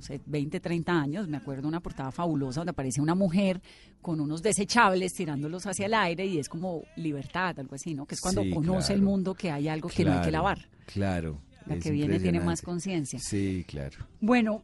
[0.00, 3.60] no sé, 20, 30 años, me acuerdo una portada fabulosa donde aparece una mujer
[4.00, 8.06] con unos desechables tirándolos hacia el aire y es como libertad, algo así, ¿no?
[8.06, 10.66] Que es cuando Sí, conoce el mundo que hay algo que no hay que lavar.
[10.86, 11.38] Claro.
[11.66, 13.18] La que viene tiene más conciencia.
[13.18, 13.98] Sí, claro.
[14.22, 14.62] Bueno,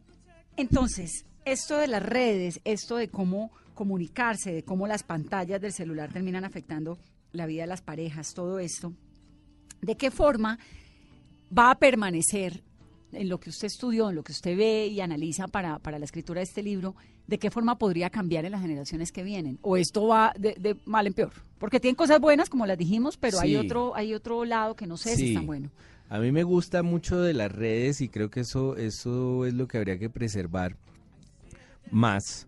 [0.55, 6.11] entonces, esto de las redes, esto de cómo comunicarse, de cómo las pantallas del celular
[6.11, 6.97] terminan afectando
[7.31, 8.91] la vida de las parejas, todo esto,
[9.81, 10.57] ¿de qué forma
[11.55, 12.63] va a permanecer
[13.11, 16.05] en lo que usted estudió, en lo que usted ve y analiza para, para la
[16.05, 16.95] escritura de este libro?
[17.27, 19.59] ¿De qué forma podría cambiar en las generaciones que vienen?
[19.61, 21.33] ¿O esto va de, de mal en peor?
[21.59, 24.97] Porque tienen cosas buenas, como las dijimos, pero hay otro hay otro lado que no
[24.97, 25.69] sé si es tan bueno.
[26.09, 29.67] A mí me gusta mucho de las redes y creo que eso, eso es lo
[29.67, 30.77] que habría que preservar
[31.91, 32.47] más.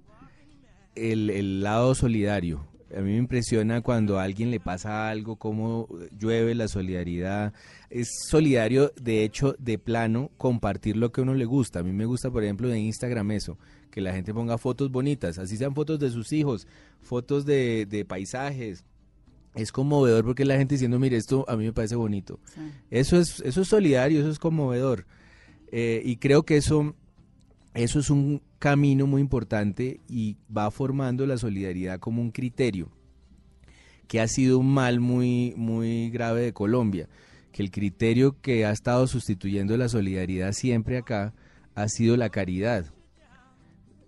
[0.96, 2.66] El, el lado solidario.
[2.96, 7.54] A mí me impresiona cuando a alguien le pasa algo, cómo llueve la solidaridad.
[7.90, 11.80] Es solidario, de hecho, de plano, compartir lo que a uno le gusta.
[11.80, 13.58] A mí me gusta, por ejemplo, de Instagram eso,
[13.92, 16.68] que la gente ponga fotos bonitas, así sean fotos de sus hijos,
[17.02, 18.84] fotos de, de paisajes.
[19.56, 22.40] Es conmovedor porque la gente diciendo, mire, esto a mí me parece bonito.
[22.54, 22.62] Sí.
[22.92, 25.06] Eso es, eso es solidario, eso es conmovedor.
[25.72, 26.96] Eh, y creo que eso
[27.74, 32.90] eso es un camino muy importante y va formando la solidaridad como un criterio
[34.08, 37.08] que ha sido un mal muy, muy grave de Colombia,
[37.52, 41.34] que el criterio que ha estado sustituyendo la solidaridad siempre acá
[41.76, 42.86] ha sido la caridad.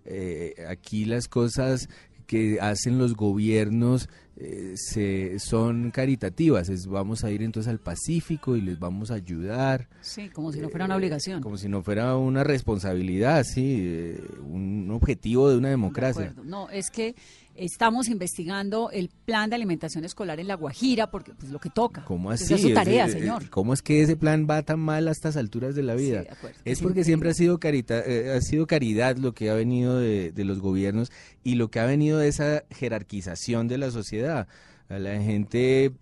[0.04, 1.88] Eh, aquí las cosas
[2.26, 6.68] que hacen los gobiernos eh, se, son caritativas.
[6.68, 9.88] Es, vamos a ir entonces al Pacífico y les vamos a ayudar.
[10.00, 11.42] Sí, como si no fuera una obligación.
[11.42, 16.34] Como si no fuera una responsabilidad, sí, eh, un objetivo de una democracia.
[16.44, 17.14] no, es que
[17.54, 22.04] Estamos investigando el plan de alimentación escolar en La Guajira, porque pues lo que toca.
[22.04, 22.54] ¿Cómo así?
[22.54, 23.50] es su tarea, señor.
[23.50, 26.24] ¿Cómo es que ese plan va tan mal a estas alturas de la vida?
[26.64, 30.32] es porque siempre ha sido, carita, eh, ha sido caridad lo que ha venido de,
[30.36, 31.12] los gobiernos
[31.44, 34.48] y lo que ha venido de esa jerarquización de la sociedad.
[34.88, 35.92] A la gente,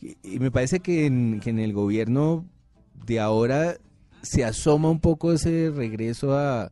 [0.00, 2.44] y me parece que en, que en el gobierno
[3.06, 3.76] de ahora
[4.22, 6.70] se asoma un poco ese regreso a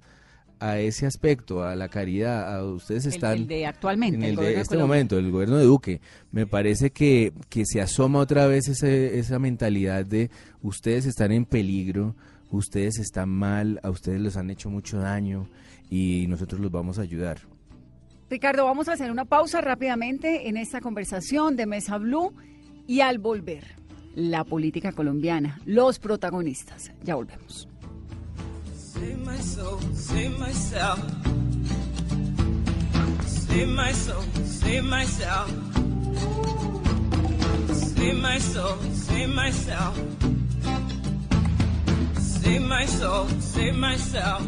[0.61, 3.35] a ese aspecto, a la caridad, a ustedes están...
[3.35, 4.17] El, de actualmente.
[4.17, 6.01] En el, de este momento, el gobierno de Duque.
[6.33, 10.31] Me parece que, que se asoma otra vez ese, esa mentalidad de
[10.63, 12.15] ustedes están en peligro,
[12.51, 15.49] ustedes están mal, a ustedes les han hecho mucho daño
[15.91, 17.39] y nosotros los vamos a ayudar.
[18.31, 22.35] Ricardo, vamos a hacer una pausa rápidamente en esta conversación de Mesa Blue
[22.87, 23.65] y al volver,
[24.15, 26.93] la política colombiana, los protagonistas.
[27.05, 27.69] Ya volvemos.
[28.99, 31.01] Save my soul, save myself.
[33.27, 35.51] Save my soul, save myself.
[37.71, 39.97] Save my soul, save myself.
[42.19, 44.43] Save my soul, save myself.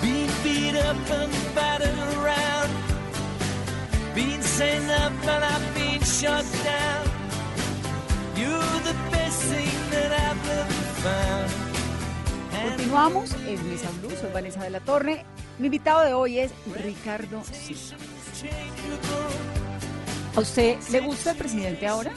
[0.00, 2.13] Being beat up and battered
[12.62, 15.24] Continuamos en Mesa Blue, soy Vanessa de la Torre.
[15.58, 16.52] Mi invitado de hoy es
[16.84, 17.96] Ricardo Silva.
[20.36, 22.12] ¿A usted le gusta el presidente ahora?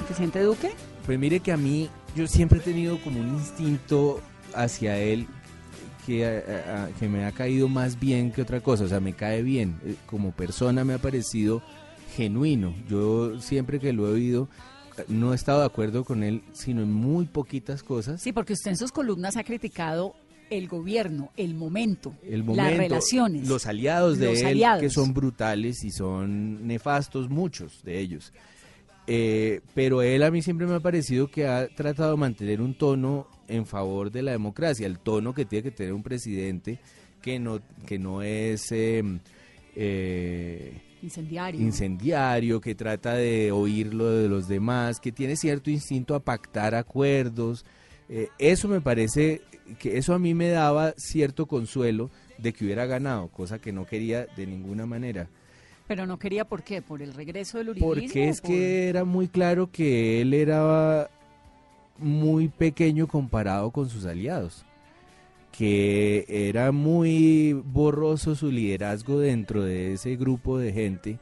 [0.00, 0.72] ¿El presidente Duque?
[1.04, 4.20] Pues mire que a mí, yo siempre he tenido como un instinto
[4.54, 5.28] hacia él
[6.06, 6.42] que,
[6.98, 9.76] que, me ha caído más bien que otra cosa, o sea, me cae bien.
[9.84, 11.62] Eh, como persona me ha parecido
[12.14, 12.74] genuino.
[12.88, 14.48] Yo siempre que lo he oído
[15.08, 18.22] no he estado de acuerdo con él, sino en muy poquitas cosas.
[18.22, 20.14] Sí, porque usted en sus columnas ha criticado
[20.48, 23.48] el gobierno, el momento, las relaciones.
[23.48, 28.32] Los aliados de él, que son brutales y son nefastos, muchos de ellos.
[29.08, 32.74] Eh, pero él a mí siempre me ha parecido que ha tratado de mantener un
[32.74, 36.78] tono en favor de la democracia, el tono que tiene que tener un presidente
[37.20, 38.70] que no, que no es...
[38.72, 39.20] Em,
[39.74, 41.60] eh, Incendiario.
[41.60, 46.74] Incendiario, que trata de oír lo de los demás, que tiene cierto instinto a pactar
[46.74, 47.64] acuerdos.
[48.08, 49.42] Eh, eso me parece
[49.78, 53.86] que eso a mí me daba cierto consuelo de que hubiera ganado, cosa que no
[53.86, 55.28] quería de ninguna manera.
[55.86, 57.94] Pero no quería por qué, por el regreso del uribismo.
[57.94, 61.08] Porque es que era muy claro que él era
[61.98, 64.64] muy pequeño comparado con sus aliados
[65.56, 71.18] que era muy borroso su liderazgo dentro de ese grupo de gente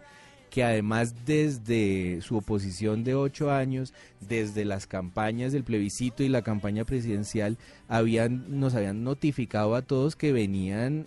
[0.50, 6.42] que además desde su oposición de ocho años, desde las campañas del plebiscito y la
[6.42, 7.58] campaña presidencial,
[7.88, 11.06] habían, nos habían notificado a todos que venían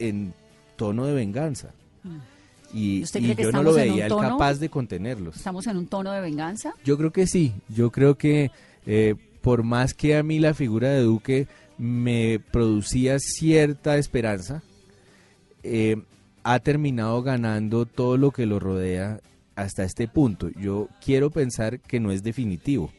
[0.00, 0.34] en
[0.74, 1.72] tono de venganza.
[2.02, 2.31] Mm.
[2.72, 5.36] Y, yo no lo veía el capaz de contenerlos.
[5.36, 6.74] ¿Estamos en un tono de venganza?
[6.84, 7.52] Yo creo que sí.
[7.68, 8.50] Yo creo que
[8.86, 14.62] eh, por más que a mí la figura de Duque me producía cierta esperanza,
[15.62, 15.96] eh,
[16.44, 19.20] ha terminado ganando todo lo que lo rodea
[19.54, 20.48] hasta este punto.
[20.50, 22.90] Yo quiero pensar que no es definitivo,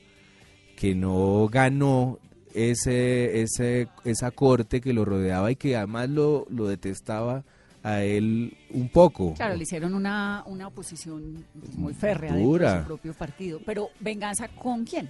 [0.75, 2.19] que no ganó
[2.53, 7.43] ese, ese, esa corte que lo rodeaba y que además lo, lo detestaba
[7.83, 9.33] a él un poco.
[9.35, 13.59] Claro, le hicieron una, una oposición muy férrea de su propio partido.
[13.65, 15.09] Pero, ¿venganza con quién?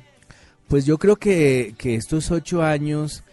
[0.68, 3.24] Pues yo creo que, que estos ocho años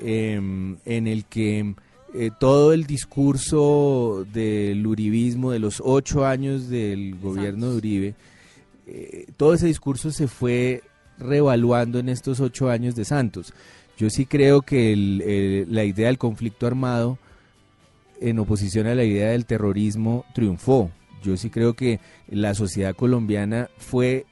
[0.00, 1.74] Em, en el que
[2.14, 8.14] eh, todo el discurso del uribismo, de los ocho años del gobierno de Uribe,
[8.86, 10.82] eh, todo ese discurso se fue
[11.18, 13.52] reevaluando en estos ocho años de Santos.
[13.96, 14.94] Yo sí creo que
[15.68, 17.18] la idea del conflicto armado
[18.20, 20.90] en oposición a la idea del terrorismo triunfó.
[21.22, 24.26] Yo sí creo que la sociedad colombiana fue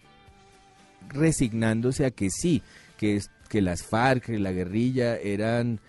[1.08, 2.62] resignándose a que sí,
[2.96, 5.80] que que las FARC, la guerrilla, eran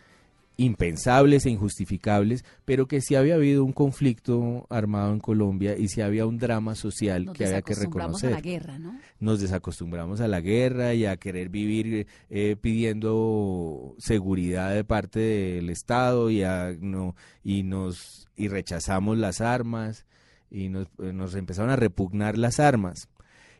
[0.57, 6.01] impensables e injustificables, pero que sí había habido un conflicto armado en Colombia y sí
[6.01, 8.33] había un drama social que había que reconocer.
[8.33, 8.99] A la guerra, ¿no?
[9.19, 15.69] Nos desacostumbramos a la guerra y a querer vivir eh, pidiendo seguridad de parte del
[15.69, 20.05] Estado y a, no y nos y rechazamos las armas
[20.49, 23.09] y nos, eh, nos empezaron a repugnar las armas.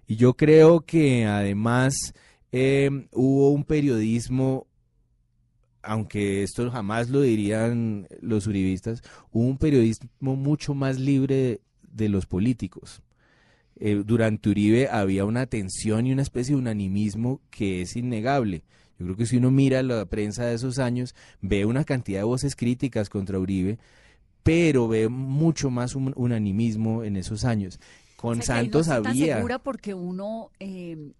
[0.07, 2.13] Y yo creo que además
[2.51, 4.66] eh, hubo un periodismo
[5.87, 12.25] aunque esto jamás lo dirían los uribistas, hubo un periodismo mucho más libre de, los
[12.25, 13.01] políticos.
[13.77, 18.63] Eh, durante Uribe había una tensión y una especie de unanimismo que es innegable.
[18.99, 22.25] Yo creo que si uno mira la prensa de esos años, ve una cantidad de
[22.25, 23.79] voces críticas contra Uribe,
[24.43, 27.79] pero ve mucho más un unanimismo en esos años.
[28.17, 29.37] Con Santos había...
[29.37, 31.11] segura porque uno eh,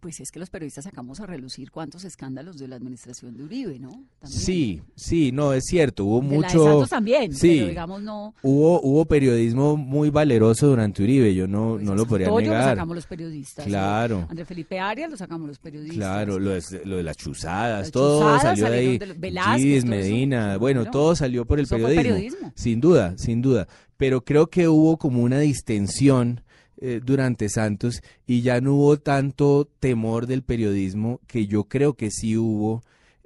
[0.00, 3.78] pues es que los periodistas sacamos a relucir cuántos escándalos de la administración de Uribe,
[3.78, 4.04] ¿no?
[4.24, 6.86] Sí, sí, no, es cierto, hubo mucho...
[6.88, 8.34] también, sí, pero digamos no...
[8.42, 12.64] Hubo, hubo periodismo muy valeroso durante Uribe, yo no, pues no lo podría negar.
[12.64, 13.66] lo sacamos los periodistas.
[13.66, 14.26] Claro.
[14.28, 15.96] André Felipe Arias lo sacamos los periodistas.
[15.96, 18.98] Claro, lo, de, las chuzadas, todo salió de ahí.
[18.98, 22.52] Velázquez, Medina, bueno, todo salió por el periodismo.
[22.54, 23.68] Sin duda, sin duda.
[23.96, 26.42] Pero creo que hubo como una distensión
[26.80, 32.10] eh, durante Santos y ya no hubo tanto temor del periodismo que yo creo que
[32.10, 32.82] sí hubo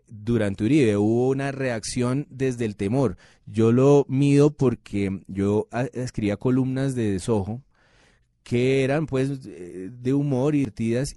[0.09, 0.97] durante Uribe.
[0.97, 3.17] Hubo una reacción desde el temor.
[3.47, 7.63] Yo lo mido porque yo ah, escribía columnas de desojo
[8.43, 10.67] que eran pues de humor y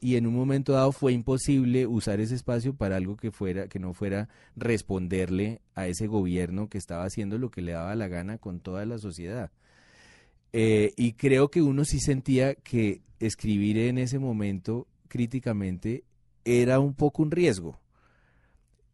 [0.02, 3.80] y en un momento dado fue imposible usar ese espacio para algo que fuera que
[3.80, 8.38] no fuera responderle a ese gobierno que estaba haciendo lo que le daba la gana
[8.38, 9.52] con toda la sociedad.
[10.58, 16.06] Eh, y creo que uno sí sentía que escribir en ese momento críticamente
[16.46, 17.78] era un poco un riesgo.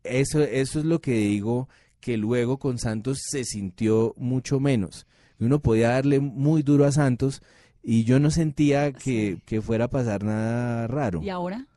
[0.04, 1.70] Eso, eso es lo que digo
[2.00, 5.06] que luego con Santos se sintió mucho menos.
[5.40, 7.44] Uno podía darle muy duro a Santos
[7.84, 11.22] y yo no sentía que, fuera a pasar nada raro.
[11.22, 11.68] ¿Y ahora?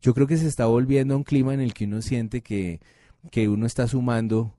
[0.00, 2.78] Yo creo que se está volviendo a un clima en el que uno siente que,
[3.32, 4.54] que uno está sumando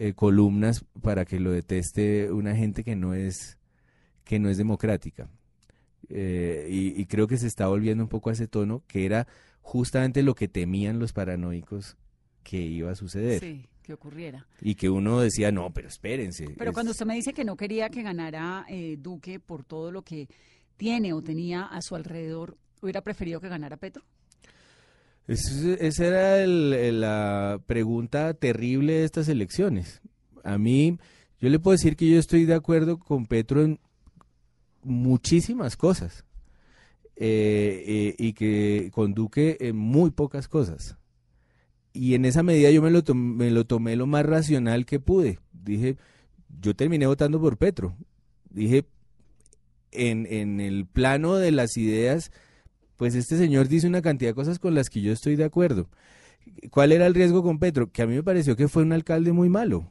[0.00, 3.59] eh, columnas para que lo deteste una gente que no es
[4.30, 5.28] que no es democrática.
[6.08, 9.26] Eh, y, creo que se está volviendo un poco a ese tono que era
[9.60, 11.96] justamente lo que temían los paranoicos
[12.44, 13.40] que iba a suceder.
[13.40, 14.46] Sí, que ocurriera.
[14.60, 16.46] Y que uno decía, no, pero espérense.
[16.56, 20.02] Pero cuando usted me dice que no quería que ganara eh, Duque por todo lo
[20.02, 20.28] que
[20.76, 24.04] tiene o tenía a su alrededor, ¿hubiera preferido que ganara Petro?
[25.26, 30.00] esa era la pregunta terrible de estas elecciones.
[30.44, 30.98] A mí,
[31.40, 33.80] yo le puedo decir que yo estoy de acuerdo con Petro en
[34.82, 36.24] muchísimas cosas
[37.16, 40.96] eh, eh, y que con Duque en muy pocas cosas.
[41.92, 45.38] Y en esa medida yo me lo, me lo tomé lo más racional que pude.
[45.52, 45.96] Dije,
[46.60, 47.94] yo terminé votando por Petro.
[48.48, 48.86] Dije,
[49.92, 52.30] en, en el plano de las ideas,
[52.96, 55.88] pues este señor dice una cantidad de cosas con las que yo estoy de acuerdo.
[56.70, 57.90] ¿Cuál era el riesgo con Petro?
[57.90, 59.86] Que a mí me pareció que fue un alcalde muy malo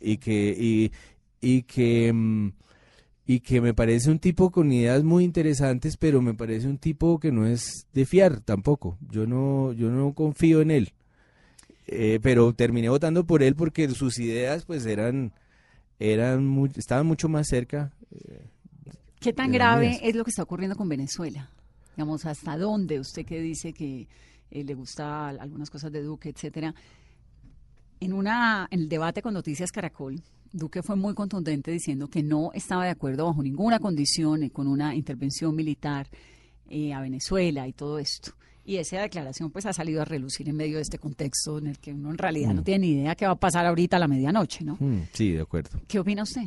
[0.00, 0.92] y que, y,
[1.40, 2.52] y que mm,
[3.26, 7.18] y que me parece un tipo con ideas muy interesantes, pero me parece un tipo
[7.18, 8.98] que no es de fiar tampoco.
[9.10, 10.92] Yo no, yo no confío en él.
[11.86, 15.32] Eh, pero terminé votando por él porque sus ideas pues eran,
[15.98, 17.92] eran estaban mucho más cerca.
[18.10, 18.46] Eh,
[19.20, 21.50] ¿Qué tan grave es lo que está ocurriendo con Venezuela?
[21.96, 24.06] Digamos, ¿hasta dónde usted que dice que
[24.50, 26.74] eh, le gusta algunas cosas de Duque, etcétera?
[28.00, 30.20] En, una, en el debate con Noticias Caracol,
[30.54, 34.94] Duque fue muy contundente diciendo que no estaba de acuerdo bajo ninguna condición con una
[34.94, 36.08] intervención militar
[36.70, 38.32] eh, a Venezuela y todo esto.
[38.64, 41.80] Y esa declaración pues ha salido a relucir en medio de este contexto en el
[41.80, 42.64] que uno en realidad no mm.
[42.64, 44.76] tiene ni idea qué va a pasar ahorita a la medianoche, ¿no?
[44.78, 45.80] Mm, sí, de acuerdo.
[45.88, 46.46] ¿Qué opina usted?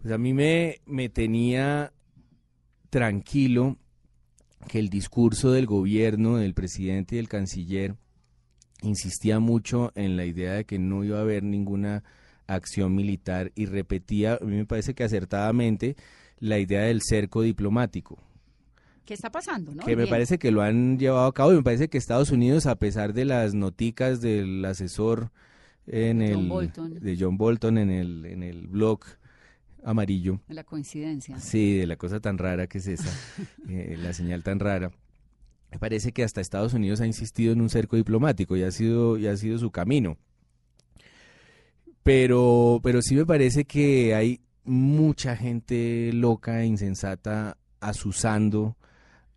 [0.00, 1.92] Pues a mí me, me tenía
[2.88, 3.76] tranquilo
[4.68, 7.94] que el discurso del gobierno, del presidente y del canciller
[8.80, 12.02] insistía mucho en la idea de que no iba a haber ninguna
[12.46, 15.96] acción militar y repetía, a mí me parece que acertadamente,
[16.38, 18.18] la idea del cerco diplomático.
[19.04, 19.72] ¿Qué está pasando?
[19.84, 22.66] Que me parece que lo han llevado a cabo y me parece que Estados Unidos,
[22.66, 25.30] a pesar de las noticas del asesor
[25.86, 26.48] en el,
[27.00, 29.00] de John Bolton en el, en el blog
[29.84, 30.40] amarillo.
[30.48, 31.38] De la coincidencia.
[31.38, 33.10] Sí, de la cosa tan rara que es esa,
[33.68, 34.90] eh, la señal tan rara.
[35.70, 39.18] Me parece que hasta Estados Unidos ha insistido en un cerco diplomático y ha sido,
[39.18, 40.16] y ha sido su camino.
[42.06, 48.76] Pero, pero sí me parece que hay mucha gente loca e insensata asusando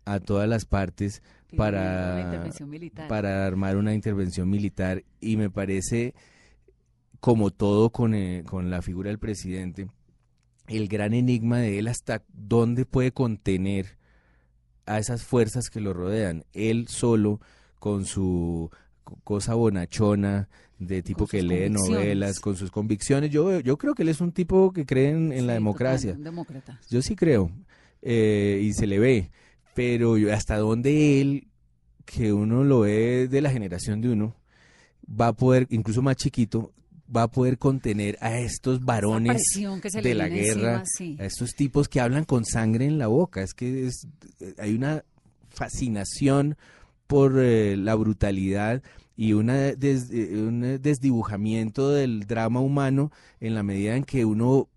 [0.04, 1.20] a todas las partes
[1.56, 2.48] para,
[3.08, 6.14] para armar una intervención militar y me parece
[7.18, 9.88] como todo con, eh, con la figura del presidente,
[10.68, 13.98] el gran enigma de él hasta dónde puede contener
[14.86, 16.44] a esas fuerzas que lo rodean.
[16.52, 17.40] Él solo,
[17.80, 18.70] con su
[19.24, 20.48] cosa bonachona,
[20.80, 23.30] de tipo que lee novelas, con sus convicciones.
[23.30, 26.16] Yo, yo creo que él es un tipo que cree en, la democracia.
[26.88, 27.52] Yo sí creo,
[28.02, 29.30] eh, y se le ve.
[29.74, 31.48] Pero hasta dónde él,
[32.04, 34.34] que uno lo ve de la generación de uno,
[35.08, 36.72] va a poder, incluso más chiquito,
[37.14, 39.42] va a poder contener a estos varones
[40.02, 40.82] de la guerra,
[41.18, 43.42] a estos tipos que hablan con sangre en la boca.
[43.42, 44.06] Es que es,
[44.58, 45.04] hay una
[45.50, 46.56] fascinación
[47.06, 48.82] por eh, la brutalidad
[49.20, 54.70] y una un desdibujamiento del drama humano en la medida en que uno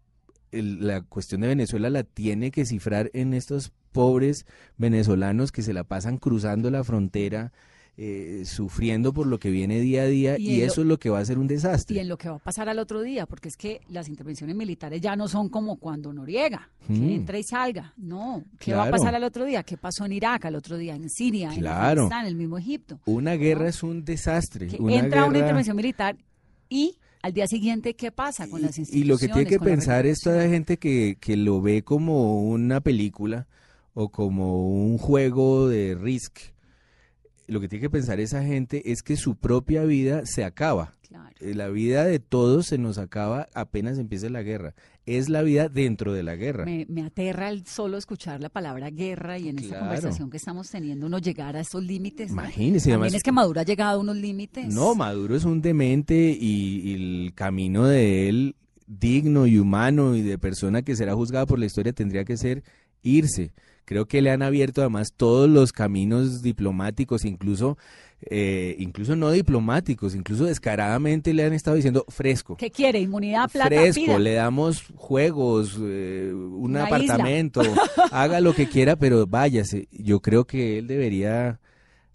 [0.51, 4.45] la cuestión de Venezuela la tiene que cifrar en estos pobres
[4.77, 7.53] venezolanos que se la pasan cruzando la frontera
[7.95, 11.19] eh, sufriendo por lo que viene día a día y, eso es lo que va
[11.19, 11.95] a ser un desastre.
[11.95, 14.55] Y en lo que va a pasar al otro día, porque es que las intervenciones
[14.55, 17.09] militares ya no son como cuando Noriega, que mm.
[17.09, 17.93] entra y salga.
[17.97, 19.61] No, ¿qué va a pasar al otro día?
[19.61, 20.95] ¿Qué pasó en Irak al otro día?
[20.95, 22.99] En Siria, en Afganistán, en el mismo Egipto.
[23.05, 24.69] Una guerra es un desastre.
[24.89, 26.17] entra una intervención militar
[26.69, 29.05] y al día siguiente, ¿qué pasa con las instituciones?
[29.05, 32.41] Y lo que tiene que pensar es toda la gente que, que lo ve como
[32.41, 33.47] una película
[33.93, 36.52] o como un juego de Risk
[37.47, 40.93] lo que tiene que pensar esa gente es que su propia vida se acaba.
[41.39, 44.73] Eh, la vida de todos se nos acaba apenas empiece la guerra.
[45.05, 46.65] Es la vida dentro de la guerra.
[46.65, 51.07] Me, aterra el solo escuchar la palabra guerra y en esta conversación que estamos teniendo
[51.07, 52.31] uno llegar a estos límites.
[52.31, 52.91] Imagínese.
[52.91, 54.73] También es que Maduro ha llegado a unos límites.
[54.73, 58.55] No, Maduro es un demente y el camino de él
[58.87, 62.63] digno y humano y de persona que será juzgada por la historia tendría que ser
[63.01, 63.53] irse.
[63.85, 67.77] Creo que le han abierto además todos los caminos diplomáticos, incluso
[68.29, 72.55] eh, incluso no diplomáticos, incluso descaradamente le han estado diciendo fresco.
[72.55, 72.99] ¿Qué quiere?
[72.99, 73.67] Inmunidad plata.
[73.67, 77.61] Fresco, le damos juegos, eh, un apartamento,
[78.11, 79.87] haga lo que quiera, pero váyase.
[79.91, 81.59] Yo creo que él debería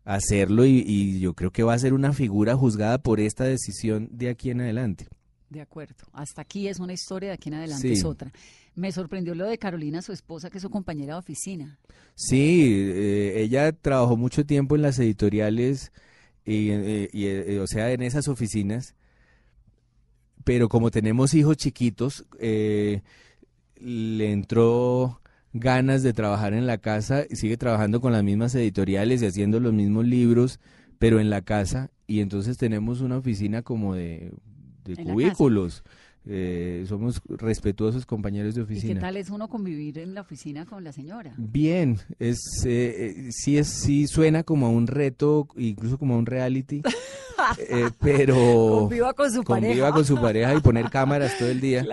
[0.04, 4.08] hacerlo y, y, yo creo que va a ser una figura juzgada por esta decisión
[4.10, 5.08] de aquí en adelante.
[5.50, 6.04] De acuerdo.
[6.12, 8.30] Hasta aquí es una historia, de aquí en adelante es otra.
[8.78, 11.80] Me sorprendió lo de Carolina, su esposa, que es su compañera de oficina.
[12.14, 15.90] Sí, eh, ella trabajó mucho tiempo en las editoriales
[16.44, 18.94] y, eh, eh, o sea, en esas oficinas.
[20.44, 23.02] Pero como tenemos hijos chiquitos, le
[24.30, 25.22] entró
[25.52, 29.58] ganas de trabajar en la casa y sigue trabajando con las mismas editoriales y haciendo
[29.58, 30.60] los mismos libros,
[31.00, 31.90] pero en la casa.
[32.06, 34.30] Y entonces tenemos una oficina como de,
[34.84, 35.82] de cubículos.
[36.30, 38.92] Eh, somos respetuosos compañeros de oficina.
[38.92, 41.32] ¿Y qué tal es uno convivir en la oficina con la señora?
[41.38, 46.82] Bien, es eh, eh, sí es sí suena como un reto, incluso como un reality,
[48.00, 48.34] pero
[48.80, 51.86] conviva con su conviva con su pareja y poner cámaras todo el día.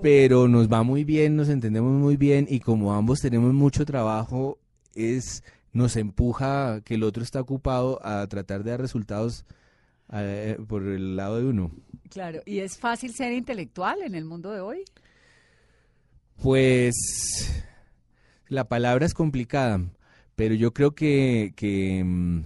[0.00, 4.58] Pero nos va muy bien, nos entendemos muy bien y como ambos tenemos mucho trabajo,
[4.94, 9.44] es nos empuja que el otro está ocupado a tratar de dar resultados
[10.66, 11.70] por el lado de uno.
[12.10, 14.84] Claro, ¿y es fácil ser intelectual en el mundo de hoy?
[16.42, 16.94] Pues
[18.48, 19.80] la palabra es complicada,
[20.36, 22.40] pero yo creo que, que, mm,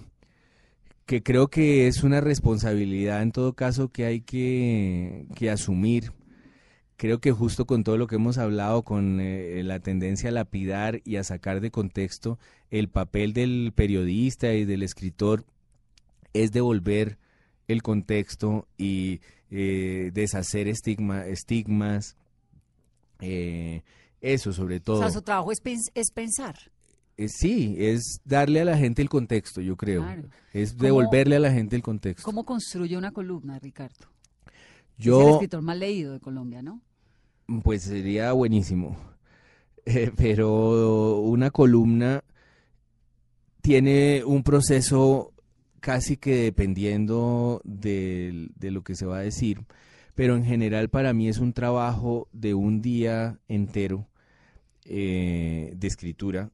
[1.05, 6.13] que creo que es una responsabilidad en todo caso que hay que, que asumir.
[6.95, 11.01] Creo que justo con todo lo que hemos hablado, con eh, la tendencia a lapidar
[11.03, 12.39] y a sacar de contexto,
[12.71, 15.45] el papel del periodista y del escritor
[16.33, 17.17] es devolver
[17.67, 22.15] el contexto y eh, deshacer estigma, estigmas,
[23.19, 23.83] eh,
[24.21, 24.97] eso sobre todo.
[24.97, 25.59] O sea, su trabajo es,
[25.93, 26.55] es pensar.
[27.17, 30.05] Eh, sí, es darle a la gente el contexto, yo creo.
[30.53, 32.23] Es devolverle a la gente el contexto.
[32.23, 34.07] ¿Cómo construye una columna, Ricardo?
[34.97, 36.81] Yo, es el escritor más leído de Colombia, ¿no?
[37.63, 38.97] Pues sería buenísimo.
[40.17, 42.23] pero una columna
[43.61, 45.33] tiene un proceso
[45.87, 49.61] casi que dependiendo de, lo que se va a decir,
[50.15, 54.05] pero en general para mí es un trabajo de un día entero
[54.83, 56.51] eh, de escritura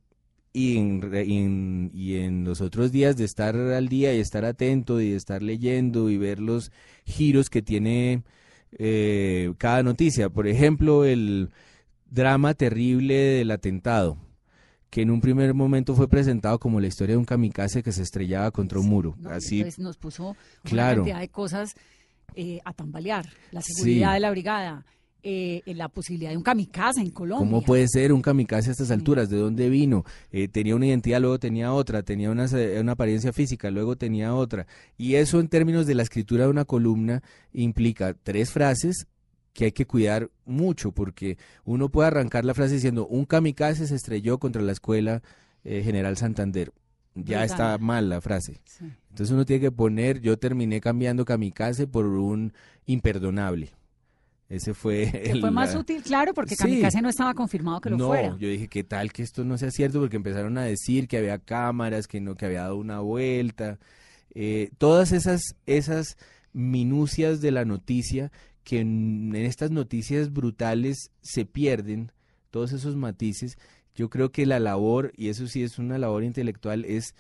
[0.54, 5.10] y en, y en los otros días de estar al día y estar atento y
[5.10, 6.72] de estar leyendo y ver los
[7.04, 8.22] giros que tiene
[8.74, 10.30] eh, cada noticia.
[10.30, 11.50] Por ejemplo, el
[12.06, 14.16] drama terrible del atentado
[14.94, 18.04] que en un primer momento fue presentado como la historia de un kamikaze que se
[18.04, 19.16] estrellaba contra un muro.
[19.26, 20.36] Así nos puso
[20.72, 21.74] una cantidad de cosas
[22.36, 23.26] eh, a tambalear.
[23.52, 24.86] La seguridad de la brigada,
[25.24, 27.50] eh, la posibilidad de un kamikaze en Colombia.
[27.50, 29.32] ¿Cómo puede ser un kamikaze a estas alturas?
[29.32, 30.06] ¿De dónde vino?
[30.32, 32.46] Eh, tenía una identidad, luego tenía otra, tenía una,
[32.80, 34.68] una, apariencia física, luego tenía otra.
[34.96, 39.08] Y eso en términos de la escritura de una columna implica tres frases
[39.54, 43.96] que hay que cuidar mucho porque uno puede arrancar la frase diciendo un kamikaze se
[43.96, 45.22] estrelló contra la escuela
[45.64, 46.72] eh, General Santander.
[47.16, 48.60] Ya está mal la frase.
[49.10, 52.54] Entonces uno tiene que poner, yo terminé cambiando kamikaze por un
[52.88, 53.70] imperdonable.
[54.50, 55.42] Ese fue el.
[55.42, 58.30] Fue más útil, claro, porque Kamikaze no estaba confirmado que lo fuera.
[58.30, 60.00] No, yo dije, ¿qué tal que esto no sea cierto?
[60.00, 63.80] Porque empezaron a decir que había cámaras, que no, que había dado una vuelta.
[64.36, 66.18] Eh, todas esas, esas
[66.52, 68.32] minucias de la noticia
[68.64, 72.12] que en, estas noticias brutales se pierden,
[72.52, 73.58] todos esos matices.
[73.96, 77.16] Yo creo que la labor, y eso sí es una labor intelectual, es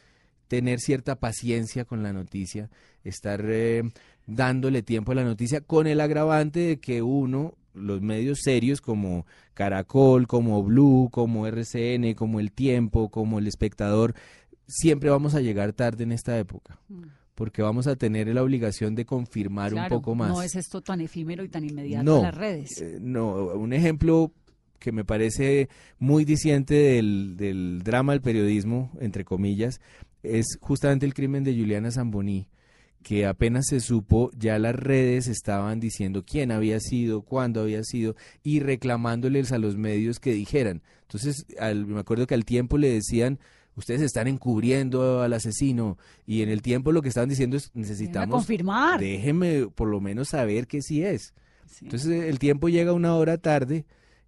[0.47, 2.69] tener cierta paciencia con la noticia,
[3.03, 3.83] estar eh,
[4.27, 9.25] dándole tiempo a la noticia con el agravante de que uno, los medios serios como
[9.53, 14.13] Caracol, como Blue, como RCN, como El Tiempo, como El Espectador,
[14.67, 16.79] siempre vamos a llegar tarde en esta época.
[16.89, 17.03] Mm.
[17.35, 20.29] Porque vamos a tener la obligación de confirmar un poco más.
[20.29, 22.81] No es esto tan efímero y tan inmediato en las redes.
[22.81, 24.31] Eh, no, un ejemplo
[24.79, 29.79] que me parece muy diciente del, del drama del periodismo, entre comillas,
[30.21, 32.47] es justamente el crimen de Juliana Zamboni
[33.03, 38.15] que apenas se supo, ya las redes estaban diciendo quién había sido, cuándo había sido
[38.41, 40.81] y reclamándoles a los medios que dijeran.
[41.01, 43.39] Entonces, me acuerdo que al tiempo le decían,
[43.75, 48.35] ustedes están encubriendo al asesino y en el tiempo lo que estaban diciendo es necesitamos
[48.35, 48.99] confirmar.
[48.99, 51.33] Déjeme por lo menos saber que sí es.
[51.81, 53.85] Entonces, el tiempo llega una hora tarde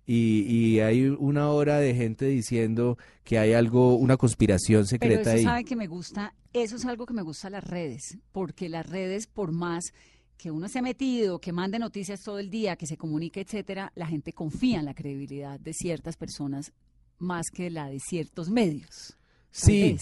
[0.08, 5.30] y, y, hay una hora de gente diciendo que hay algo, una conspiración secreta Pero
[5.30, 5.44] eso ahí.
[5.44, 9.26] sabe que me gusta, eso es algo que me gusta las redes, porque las redes,
[9.26, 9.94] por más
[10.38, 13.92] que uno se ha metido, que mande noticias todo el día, que se comunique, etcétera,
[13.96, 16.72] la gente confía en la credibilidad de ciertas personas
[17.18, 19.18] más que la de ciertos medios.
[19.56, 19.98] Sí,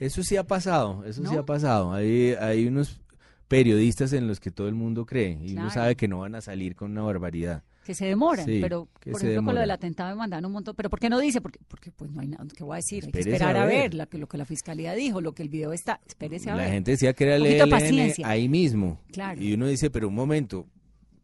[0.00, 1.92] eso sí ha pasado, eso sí ha pasado.
[1.92, 3.00] Hay, hay unos
[3.46, 6.40] periodistas en los que todo el mundo cree y uno sabe que no van a
[6.40, 10.16] salir con una barbaridad que se demoran, pero por ejemplo con lo del atentado me
[10.16, 11.40] mandaron un montón, pero ¿por qué no dice?
[11.40, 13.94] Porque, porque pues no hay nada que voy a decir, hay que esperar a ver,
[13.94, 16.66] lo que la fiscalía dijo, lo que el video está, espérese a la ver.
[16.66, 19.40] La gente decía que era el ELN ahí mismo, claro.
[19.40, 20.66] y uno dice, pero un momento,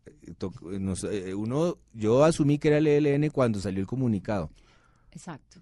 [0.06, 4.48] eh, uno, yo asumí que era el ELN cuando salió el comunicado.
[5.10, 5.60] Exacto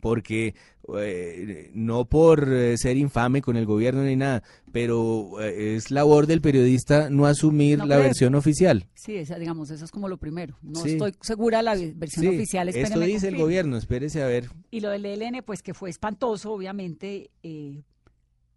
[0.00, 0.54] porque
[0.98, 4.42] eh, no por eh, ser infame con el gobierno ni nada,
[4.72, 8.86] pero eh, es labor del periodista no asumir la versión oficial.
[8.94, 10.58] Sí, esa, digamos, eso es como lo primero.
[10.62, 12.68] No estoy segura la versión oficial.
[12.68, 14.50] Esto dice el gobierno, espérese a ver.
[14.70, 17.30] Y lo del ELN, pues que fue espantoso, obviamente,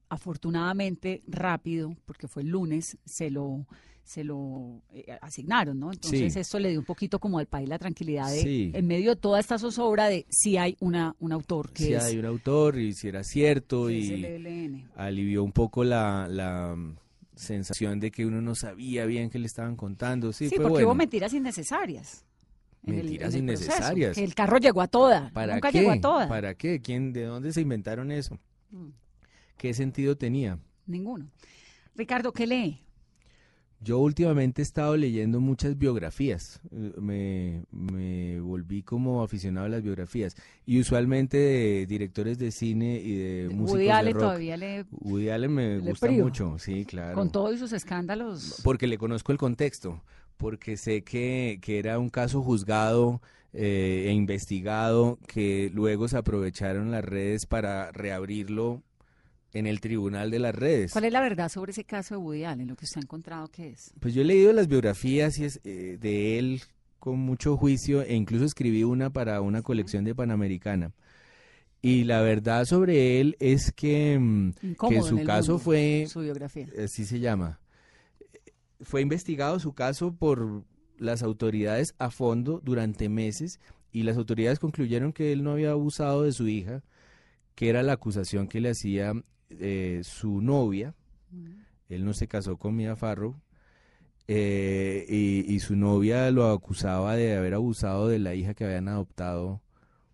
[0.09, 3.67] afortunadamente rápido, porque fue el lunes, se lo
[4.03, 5.91] se lo eh, asignaron, ¿no?
[5.91, 9.15] Entonces esto le dio un poquito como al país la tranquilidad de, en medio de
[9.15, 12.93] toda esta zozobra de si hay una, un autor que si hay un autor y
[12.93, 16.97] si era cierto y alivió un poco la, la mm,
[17.35, 20.33] sensación de que uno no sabía bien qué le estaban contando.
[20.33, 22.25] Sí, porque hubo mentiras innecesarias.
[22.83, 24.17] Mentiras innecesarias.
[24.17, 25.31] el carro llegó a toda.
[25.33, 26.27] ¿Para Nunca llegó a toda.
[26.27, 26.81] ¿Para qué?
[26.81, 28.37] ¿Quién, ¿De dónde se inventaron eso?
[28.71, 28.89] Mm.
[29.57, 30.59] ¿Qué sentido tenía?
[30.85, 31.29] Ninguno.
[31.95, 32.81] Ricardo, ¿qué lee?
[33.83, 40.35] Yo últimamente he estado leyendo muchas biografías, me, me, volví como aficionado a las biografías
[40.65, 44.21] y usualmente de directores de cine y de, músicos Woody Allen de rock.
[44.21, 47.15] todavía le Woody Allen me gusta mucho, sí, claro.
[47.15, 48.61] Con todos sus escándalos.
[48.63, 50.01] Porque le conozco el contexto,
[50.37, 53.21] porque sé que, que era un caso juzgado
[53.51, 58.81] eh, e investigado que luego se aprovecharon las redes para reabrirlo
[59.53, 60.91] en el tribunal de las redes.
[60.91, 63.47] ¿Cuál es la verdad sobre ese caso de Woody Allen, lo que usted ha encontrado
[63.47, 63.93] que es?
[63.99, 66.61] Pues yo he leído las biografías y es, eh, de él
[66.99, 70.93] con mucho juicio e incluso escribí una para una colección de Panamericana.
[71.81, 74.53] Y la verdad sobre él es que, mm,
[74.89, 76.05] que su caso fue...
[76.07, 76.67] Su biografía.
[76.81, 77.59] Así se llama.
[78.79, 80.63] Fue investigado su caso por
[80.97, 83.59] las autoridades a fondo durante meses
[83.91, 86.83] y las autoridades concluyeron que él no había abusado de su hija,
[87.53, 89.13] que era la acusación que le hacía
[89.59, 90.95] eh, su novia,
[91.89, 93.35] él no se casó con Mia Farrow,
[94.27, 95.05] eh,
[95.47, 99.61] y, su novia lo acusaba de haber abusado de la hija que habían adoptado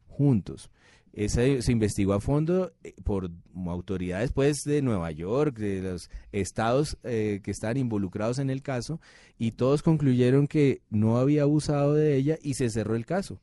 [0.07, 0.71] juntos.
[1.13, 3.29] Esa se investigó a fondo eh, por
[3.67, 8.99] autoridades pues de Nueva York, de los estados que estaban involucrados en el caso,
[9.37, 13.41] y todos concluyeron que no había abusado de ella y se cerró el caso.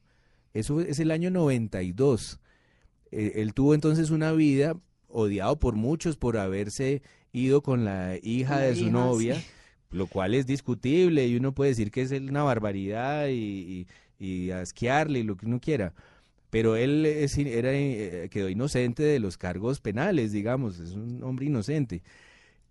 [0.52, 2.40] Eso es el año 92.
[3.10, 4.76] él tuvo entonces una vida
[5.16, 7.02] odiado por muchos por haberse
[7.32, 9.42] ido con la hija de su novia.
[9.90, 13.86] lo cual es discutible y uno puede decir que es una barbaridad y,
[14.18, 15.94] y, y asquearle y lo que uno quiera.
[16.50, 21.46] Pero él es, era, eh, quedó inocente de los cargos penales, digamos, es un hombre
[21.46, 22.02] inocente.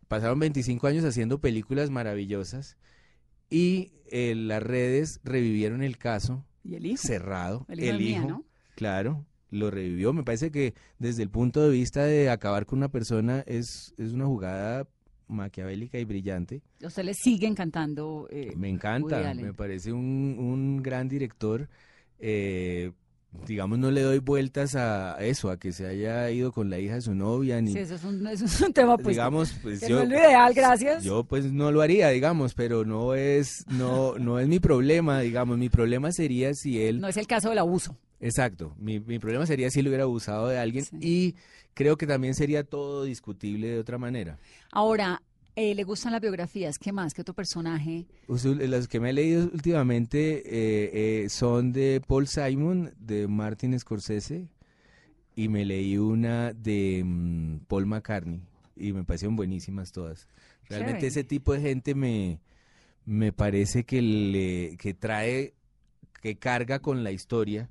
[0.08, 2.78] Pasaron 25 años haciendo películas maravillosas
[3.50, 6.46] y eh, las redes revivieron el caso.
[6.64, 7.02] ¿Y el hijo?
[7.02, 7.66] Cerrado.
[7.70, 8.44] El hijo Mía, ¿no?
[8.76, 9.26] claro,
[9.56, 10.14] lo revivió.
[10.14, 14.12] Me parece que desde el punto de vista de acabar con una persona es, es
[14.14, 14.88] una jugada
[15.28, 16.62] maquiavélica y brillante.
[16.84, 18.28] ¿A usted le sigue encantando?
[18.30, 21.68] eh, Me encanta, me parece un, un gran director.
[22.20, 22.92] Eh,
[23.48, 26.96] digamos, no le doy vueltas a eso, a que se haya ido con la hija
[26.96, 29.82] de su novia, ni Sí, eso es un, eso es un tema, pues, digamos, pues
[29.82, 31.04] que yo, no es lo ideal, gracias.
[31.04, 35.58] yo pues no lo haría, digamos, pero no es, no, no es mi problema, digamos,
[35.58, 37.98] mi problema sería si él, No es el caso del abuso.
[38.26, 40.98] Exacto, mi, mi problema sería si él hubiera abusado de alguien Sí.
[41.02, 41.36] y
[41.74, 44.38] creo que también sería todo discutible de otra manera.
[44.72, 45.22] Ahora,
[45.56, 46.78] eh, ¿le gustan las biografías?
[46.78, 47.14] ¿Qué más?
[47.14, 48.06] ¿Qué otro personaje?
[48.28, 53.78] Usul- Las que me he leído últimamente eh, eh, son de Paul Simon, de Martin
[53.80, 54.48] Scorsese,
[55.36, 58.42] y me leí una de mm, Paul McCartney,
[58.76, 60.28] y me parecieron buenísimas todas.
[60.68, 61.08] Realmente Chévere.
[61.08, 62.40] ese tipo de gente me,
[63.06, 65.54] me parece que, le, que trae,
[66.22, 67.70] que carga con la historia,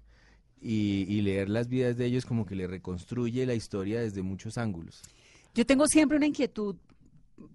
[0.65, 4.57] y, y leer las vidas de ellos como que le reconstruye la historia desde muchos
[4.59, 5.03] ángulos.
[5.55, 6.75] Yo tengo siempre una inquietud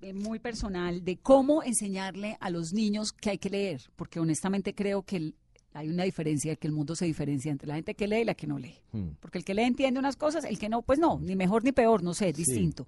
[0.02, 4.76] eh, muy personal de cómo enseñarle a los niños que hay que leer, porque honestamente
[4.76, 5.36] creo que el-
[5.74, 8.34] hay una diferencia, que el mundo se diferencia entre la gente que lee y la
[8.36, 8.76] que no lee.
[8.92, 9.10] Mm.
[9.20, 11.72] Porque el que lee entiende unas cosas, el que no, pues no, ni mejor ni
[11.72, 12.44] peor, no sé, es Sí.
[12.44, 12.88] distinto.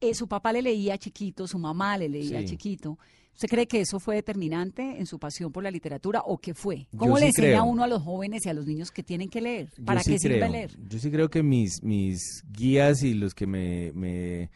[0.00, 2.46] Eh, su papá le leía chiquito, su mamá le leía Sí.
[2.46, 2.98] chiquito.
[3.38, 6.88] ¿Usted cree que eso fue determinante en su pasión por la literatura o qué fue?
[6.90, 7.64] Yo ¿Cómo sí le enseña creo.
[7.66, 9.68] uno a los jóvenes y a los niños que tienen que leer?
[9.76, 10.50] Yo ¿Para sí qué sirve creo.
[10.50, 10.76] leer?
[10.88, 14.50] Yo sí creo que mis, mis guías y los que me, me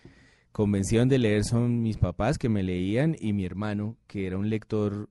[0.50, 4.50] convencieron de leer son mis papás que me leían y mi hermano que era un
[4.50, 5.08] lector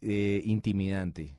[0.00, 1.36] eh, intimidante.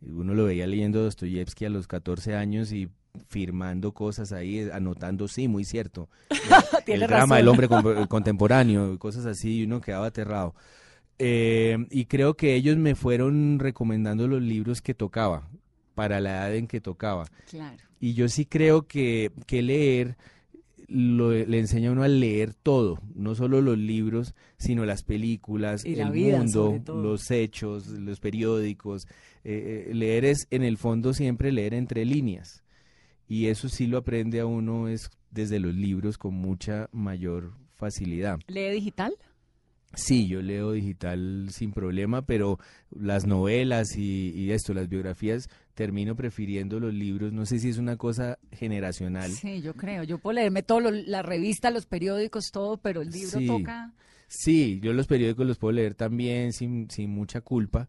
[0.00, 2.88] Uno lo veía leyendo Dostoyevsky a los 14 años y
[3.28, 6.08] firmando cosas ahí, eh, anotando, sí, muy cierto.
[6.86, 10.54] El, el drama del hombre con- contemporáneo, cosas así, y uno quedaba aterrado.
[11.18, 15.48] Eh, y creo que ellos me fueron recomendando los libros que tocaba,
[15.94, 17.26] para la edad en que tocaba.
[17.50, 17.76] Claro.
[18.00, 20.16] Y yo sí creo que, que leer
[20.88, 25.84] lo- le enseña a uno a leer todo, no solo los libros, sino las películas,
[25.84, 29.06] Y la el vida, mundo, los hechos, los periódicos.
[29.44, 32.64] Eh, eh, leer es, en el fondo, siempre leer entre líneas.
[33.28, 38.38] Y eso sí lo aprende a uno es desde los libros con mucha mayor facilidad.
[38.46, 39.14] ¿Lee digital?
[39.94, 42.58] Sí, yo leo digital sin problema, pero
[42.90, 47.32] las novelas y, y esto, las biografías, termino prefiriendo los libros.
[47.32, 49.30] No sé si es una cosa generacional.
[49.30, 50.02] Sí, yo creo.
[50.04, 53.46] Yo puedo leerme todo, lo- la revista, los periódicos, todo, pero el libro Sí.
[53.46, 53.92] toca.
[54.28, 57.88] Sí, yo los periódicos los puedo leer también sin, sin mucha culpa.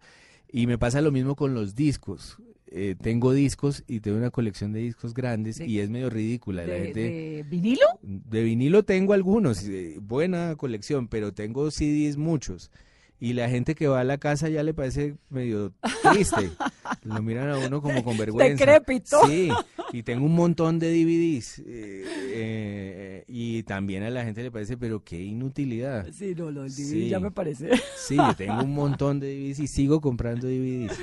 [0.52, 2.38] Y me pasa lo mismo con los discos.
[2.72, 6.66] Eh, tengo discos y tengo una colección de discos grandes De- y es medio ridícula.
[6.68, 7.86] La De, gente, de vinilo?
[8.04, 12.70] De vinilo tengo algunos, eh, buena colección, pero tengo CDs muchos.
[13.22, 15.74] Y la gente que va a la casa ya le parece medio
[16.14, 16.52] triste.
[17.04, 18.54] Lo miran a uno como con vergüenza.
[18.66, 19.18] Decrépito.
[19.28, 19.50] Sí,
[19.92, 21.60] y tengo un montón de DVDs.
[21.60, 26.08] eh, eh, y también a la gente le parece, pero qué inutilidad.
[26.14, 27.10] Sí, no, lo del DVD Sí.
[27.10, 27.72] ya me parece.
[27.98, 30.98] Sí, yo tengo un montón de DVDs y sigo comprando DVDs.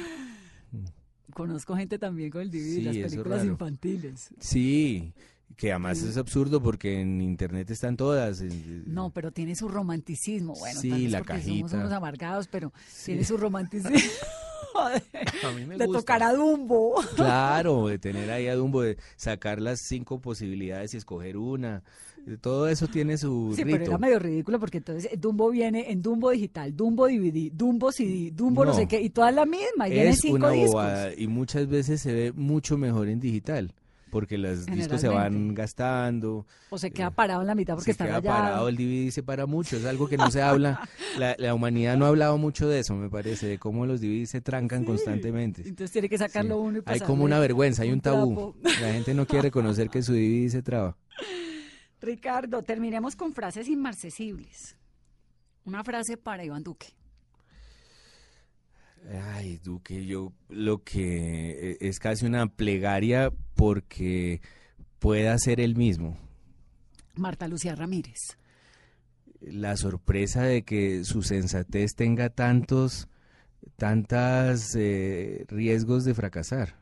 [1.36, 4.30] Conozco gente también con el DVD, Sí, las películas infantiles.
[4.40, 5.12] Sí,
[5.56, 8.42] que además es absurdo porque en internet están todas.
[8.86, 10.54] No, pero tiene su romanticismo.
[10.54, 11.68] Bueno, Sí, tal vez la porque cajita.
[11.68, 13.06] somos unos amargados, pero Sí.
[13.12, 13.90] tiene su romanticismo.
[14.76, 16.00] A mí me de gusta.
[16.00, 16.96] tocar a Dumbo.
[17.14, 21.82] Claro, de tener ahí a Dumbo, de sacar las cinco posibilidades y escoger una.
[22.42, 23.78] Todo eso tiene su Sí, rito.
[23.78, 27.90] pero era medio ridículo porque entonces eh, Dumbo viene en Dumbo digital, Dumbo DVD, Dumbo
[27.92, 28.76] CD, Dumbo no, No.
[28.76, 30.72] sé qué, y toda la misma, y vienen es cinco una discos.
[30.72, 33.72] bobada y muchas veces se ve mucho mejor en digital
[34.10, 38.04] porque los discos se van gastando, O se queda parado en la mitad porque se
[38.04, 40.88] queda parado, el DVD se para mucho, es algo que no se habla,
[41.18, 44.24] la, la humanidad no ha hablado mucho de eso, me parece, de cómo los DVD
[44.26, 45.62] se trancan constantemente.
[45.62, 46.60] Entonces tiene que sacarlo Sí.
[46.60, 48.54] uno y Hay pasarle como una vergüenza, hay un tabú.
[48.62, 50.96] La gente no quiere reconocer que su DVD se traba.
[52.00, 54.76] Ricardo, terminemos con frases inmarcesibles.
[55.64, 56.95] Una frase para Iván Duque.
[59.08, 64.40] Ay, Duque, yo lo que eh, es casi una plegaria porque
[64.98, 66.16] pueda ser el mismo.
[67.14, 68.36] Marta Lucía Ramírez.
[69.40, 73.08] La sorpresa de que su sensatez tenga tantos,
[73.76, 76.74] tantas eh, riesgos de fracasar.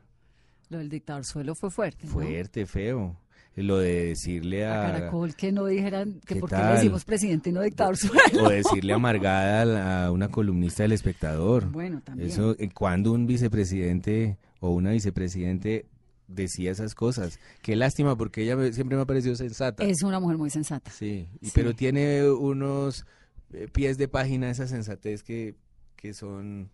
[0.69, 2.07] Lo del dictador suelo fue fuerte.
[2.07, 2.13] ¿no?
[2.13, 3.17] Fuerte, feo.
[3.63, 4.91] Lo de decirle A a...
[4.91, 8.43] Caracol que no dijeran que ¿Qué por qué le decimos presidente y no dictador supremo.
[8.43, 11.69] O decirle amargada a, la- a una columnista del espectador.
[11.71, 12.29] Bueno, también.
[12.29, 15.85] Eso, eh, cuando un vicepresidente o una vicepresidente
[16.27, 17.39] decía esas cosas.
[17.61, 19.83] Qué lástima, porque ella siempre me ha parecido sensata.
[19.83, 20.91] Es una mujer muy sensata.
[20.91, 21.27] Sí.
[21.53, 23.05] pero tiene unos
[23.53, 25.55] eh, pies de página esa sensatez que,
[25.95, 26.71] que son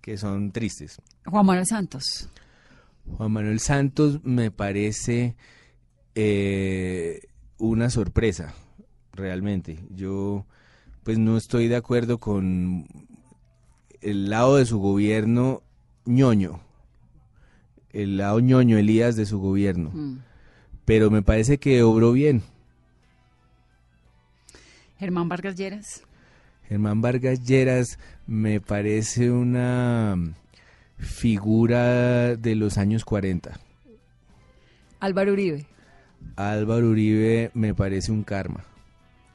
[0.00, 1.00] que son tristes.
[1.26, 2.28] Juan Manuel Santos.
[3.16, 5.34] Juan Manuel Santos me parece
[6.14, 7.20] eh,
[7.58, 8.54] una sorpresa,
[9.12, 9.78] realmente.
[9.90, 10.46] Yo
[11.02, 12.86] pues no estoy de acuerdo con
[14.00, 15.62] el lado de su gobierno
[16.06, 16.60] ñoño,
[17.92, 20.18] el lado ñoño Elías de su gobierno, Mm.
[20.84, 22.42] pero me parece que obró bien.
[24.98, 26.02] Germán Vargas Lleras.
[26.68, 30.16] Germán Vargas Lleras me parece una
[30.96, 33.58] figura de los años 40.
[35.00, 35.66] Álvaro Uribe.
[36.36, 38.64] Álvaro Uribe me parece un karma.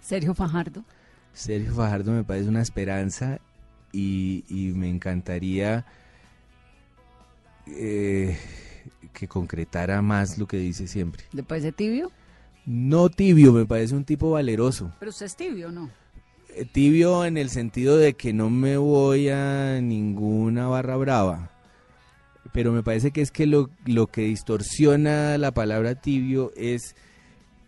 [0.02, 0.84] Sergio Fajardo.
[1.34, 3.40] Sergio Fajardo me parece una esperanza
[3.92, 5.86] y, y me encantaría
[7.68, 8.38] eh,
[9.14, 11.24] que concretara más lo que dice siempre.
[11.32, 12.12] ¿Le parece tibio?
[12.66, 14.92] No tibio, me parece un tipo valeroso.
[15.00, 15.90] Pero usted es tibio, ¿no?
[16.56, 21.52] Eh, Tibio en el sentido de que no me voy a ninguna barra brava.
[22.54, 26.95] Pero me parece que es que lo, lo que distorsiona la palabra tibio es,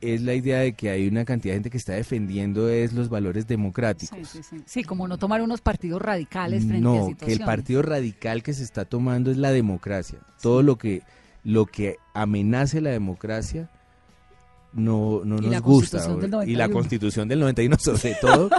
[0.01, 3.09] es la idea de que hay una cantidad de gente que está defendiendo es los
[3.09, 4.17] valores democráticos.
[4.17, 4.63] Sí, sí, sí.
[4.65, 7.25] Sí, como no tomar unos partidos radicales frente a no, situaciones.
[7.25, 10.19] que el partido radical que se está tomando es la democracia.
[10.41, 11.03] Todo lo que
[11.43, 13.69] lo que amenace la democracia
[14.73, 15.97] no, no Y nos gusta.
[15.97, 16.71] Y la 91.
[16.71, 18.49] constitución del 91 sobre todo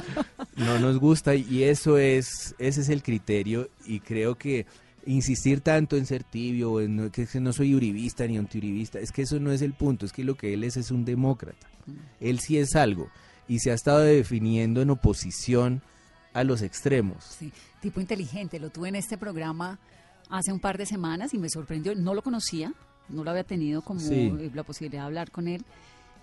[0.57, 4.67] no nos gusta y eso es ese es el criterio y creo que
[5.07, 9.23] insistir tanto en ser tibio, en no- que, no soy uribista ni antiuribista, es que
[9.23, 11.69] eso no es el punto, es que lo que él es es un demócrata.
[11.87, 11.93] Mm.
[12.21, 13.09] Él sí es algo
[13.49, 15.83] y se ha estado definiendo en oposición
[16.33, 17.25] a los extremos.
[17.39, 18.59] Sí, tipo inteligente.
[18.61, 19.79] Lo tuve en este programa
[20.31, 21.95] hace un par de semanas y me sorprendió.
[21.95, 22.73] No lo conocía,
[23.09, 24.33] no lo había tenido como Sí.
[24.39, 25.65] eh, la posibilidad de hablar con él.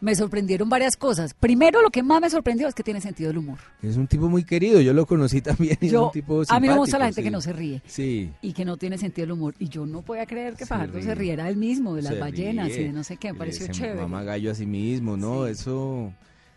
[0.02, 1.34] Me sorprendieron varias cosas.
[1.34, 3.58] Primero, lo que más me sorprendió es que tiene sentido del humor.
[3.82, 5.78] Es un tipo muy querido, yo lo conocí también.
[5.82, 7.26] y es Yo, un tipo a mí me gusta la gente sí.
[7.26, 9.56] que no se ríe Sí, y que no tiene sentido del humor.
[9.60, 12.20] Y yo no podía creer que Se Fajardo se riera él mismo, de las se
[12.20, 13.34] ballenas y de no sé qué.
[13.34, 14.02] Me pareció se chévere.
[14.02, 15.45] mama gallo a sí mismo, ¿no?
[15.45, 15.52] Sí.
[15.52, 16.14] Eso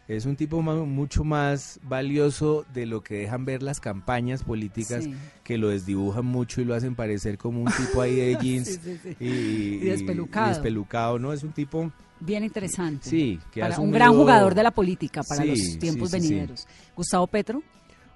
[0.09, 5.14] es un tipo mucho más valioso de lo que dejan ver las campañas políticas Sí.
[5.43, 8.78] que lo desdibujan mucho y lo hacen parecer como un tipo ahí de jeans Sí,
[8.84, 9.16] sí, sí.
[9.20, 10.47] y, Y despelucado.
[10.47, 11.32] y despelucado, ¿no?
[11.32, 11.90] Es un tipo,
[12.25, 13.09] Bien interesante.
[13.09, 16.23] sí, que Para un gran jugador de la política para Sí, los tiempos sí, sí,
[16.23, 16.29] sí.
[16.35, 16.66] venideros.
[16.95, 17.62] Gustavo Petro.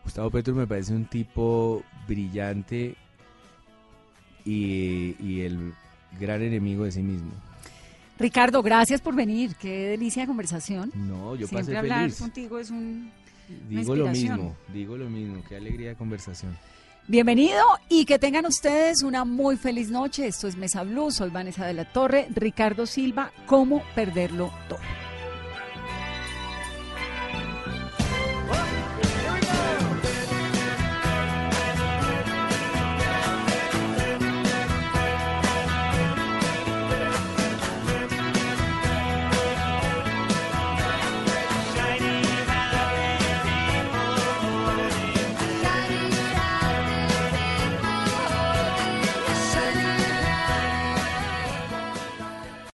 [0.04, 2.94] Gustavo Petro me parece un tipo brillante
[4.44, 5.72] y, y el
[6.20, 7.30] gran enemigo de sí mismo.
[8.18, 9.56] Ricardo, gracias por venir.
[9.56, 10.90] Qué delicia de conversación.
[10.94, 12.18] No, yo Siempre pasé hablar feliz.
[12.18, 13.10] contigo es un...
[13.68, 15.42] Digo lo mismo, digo lo mismo.
[15.48, 16.56] Qué alegría de conversación.
[17.08, 20.26] Bienvenido y que tengan ustedes una muy feliz noche.
[20.26, 24.80] Esto es Mesa Blue, soy Vanessa de la Torre, Ricardo Silva, ¿Cómo perderlo todo?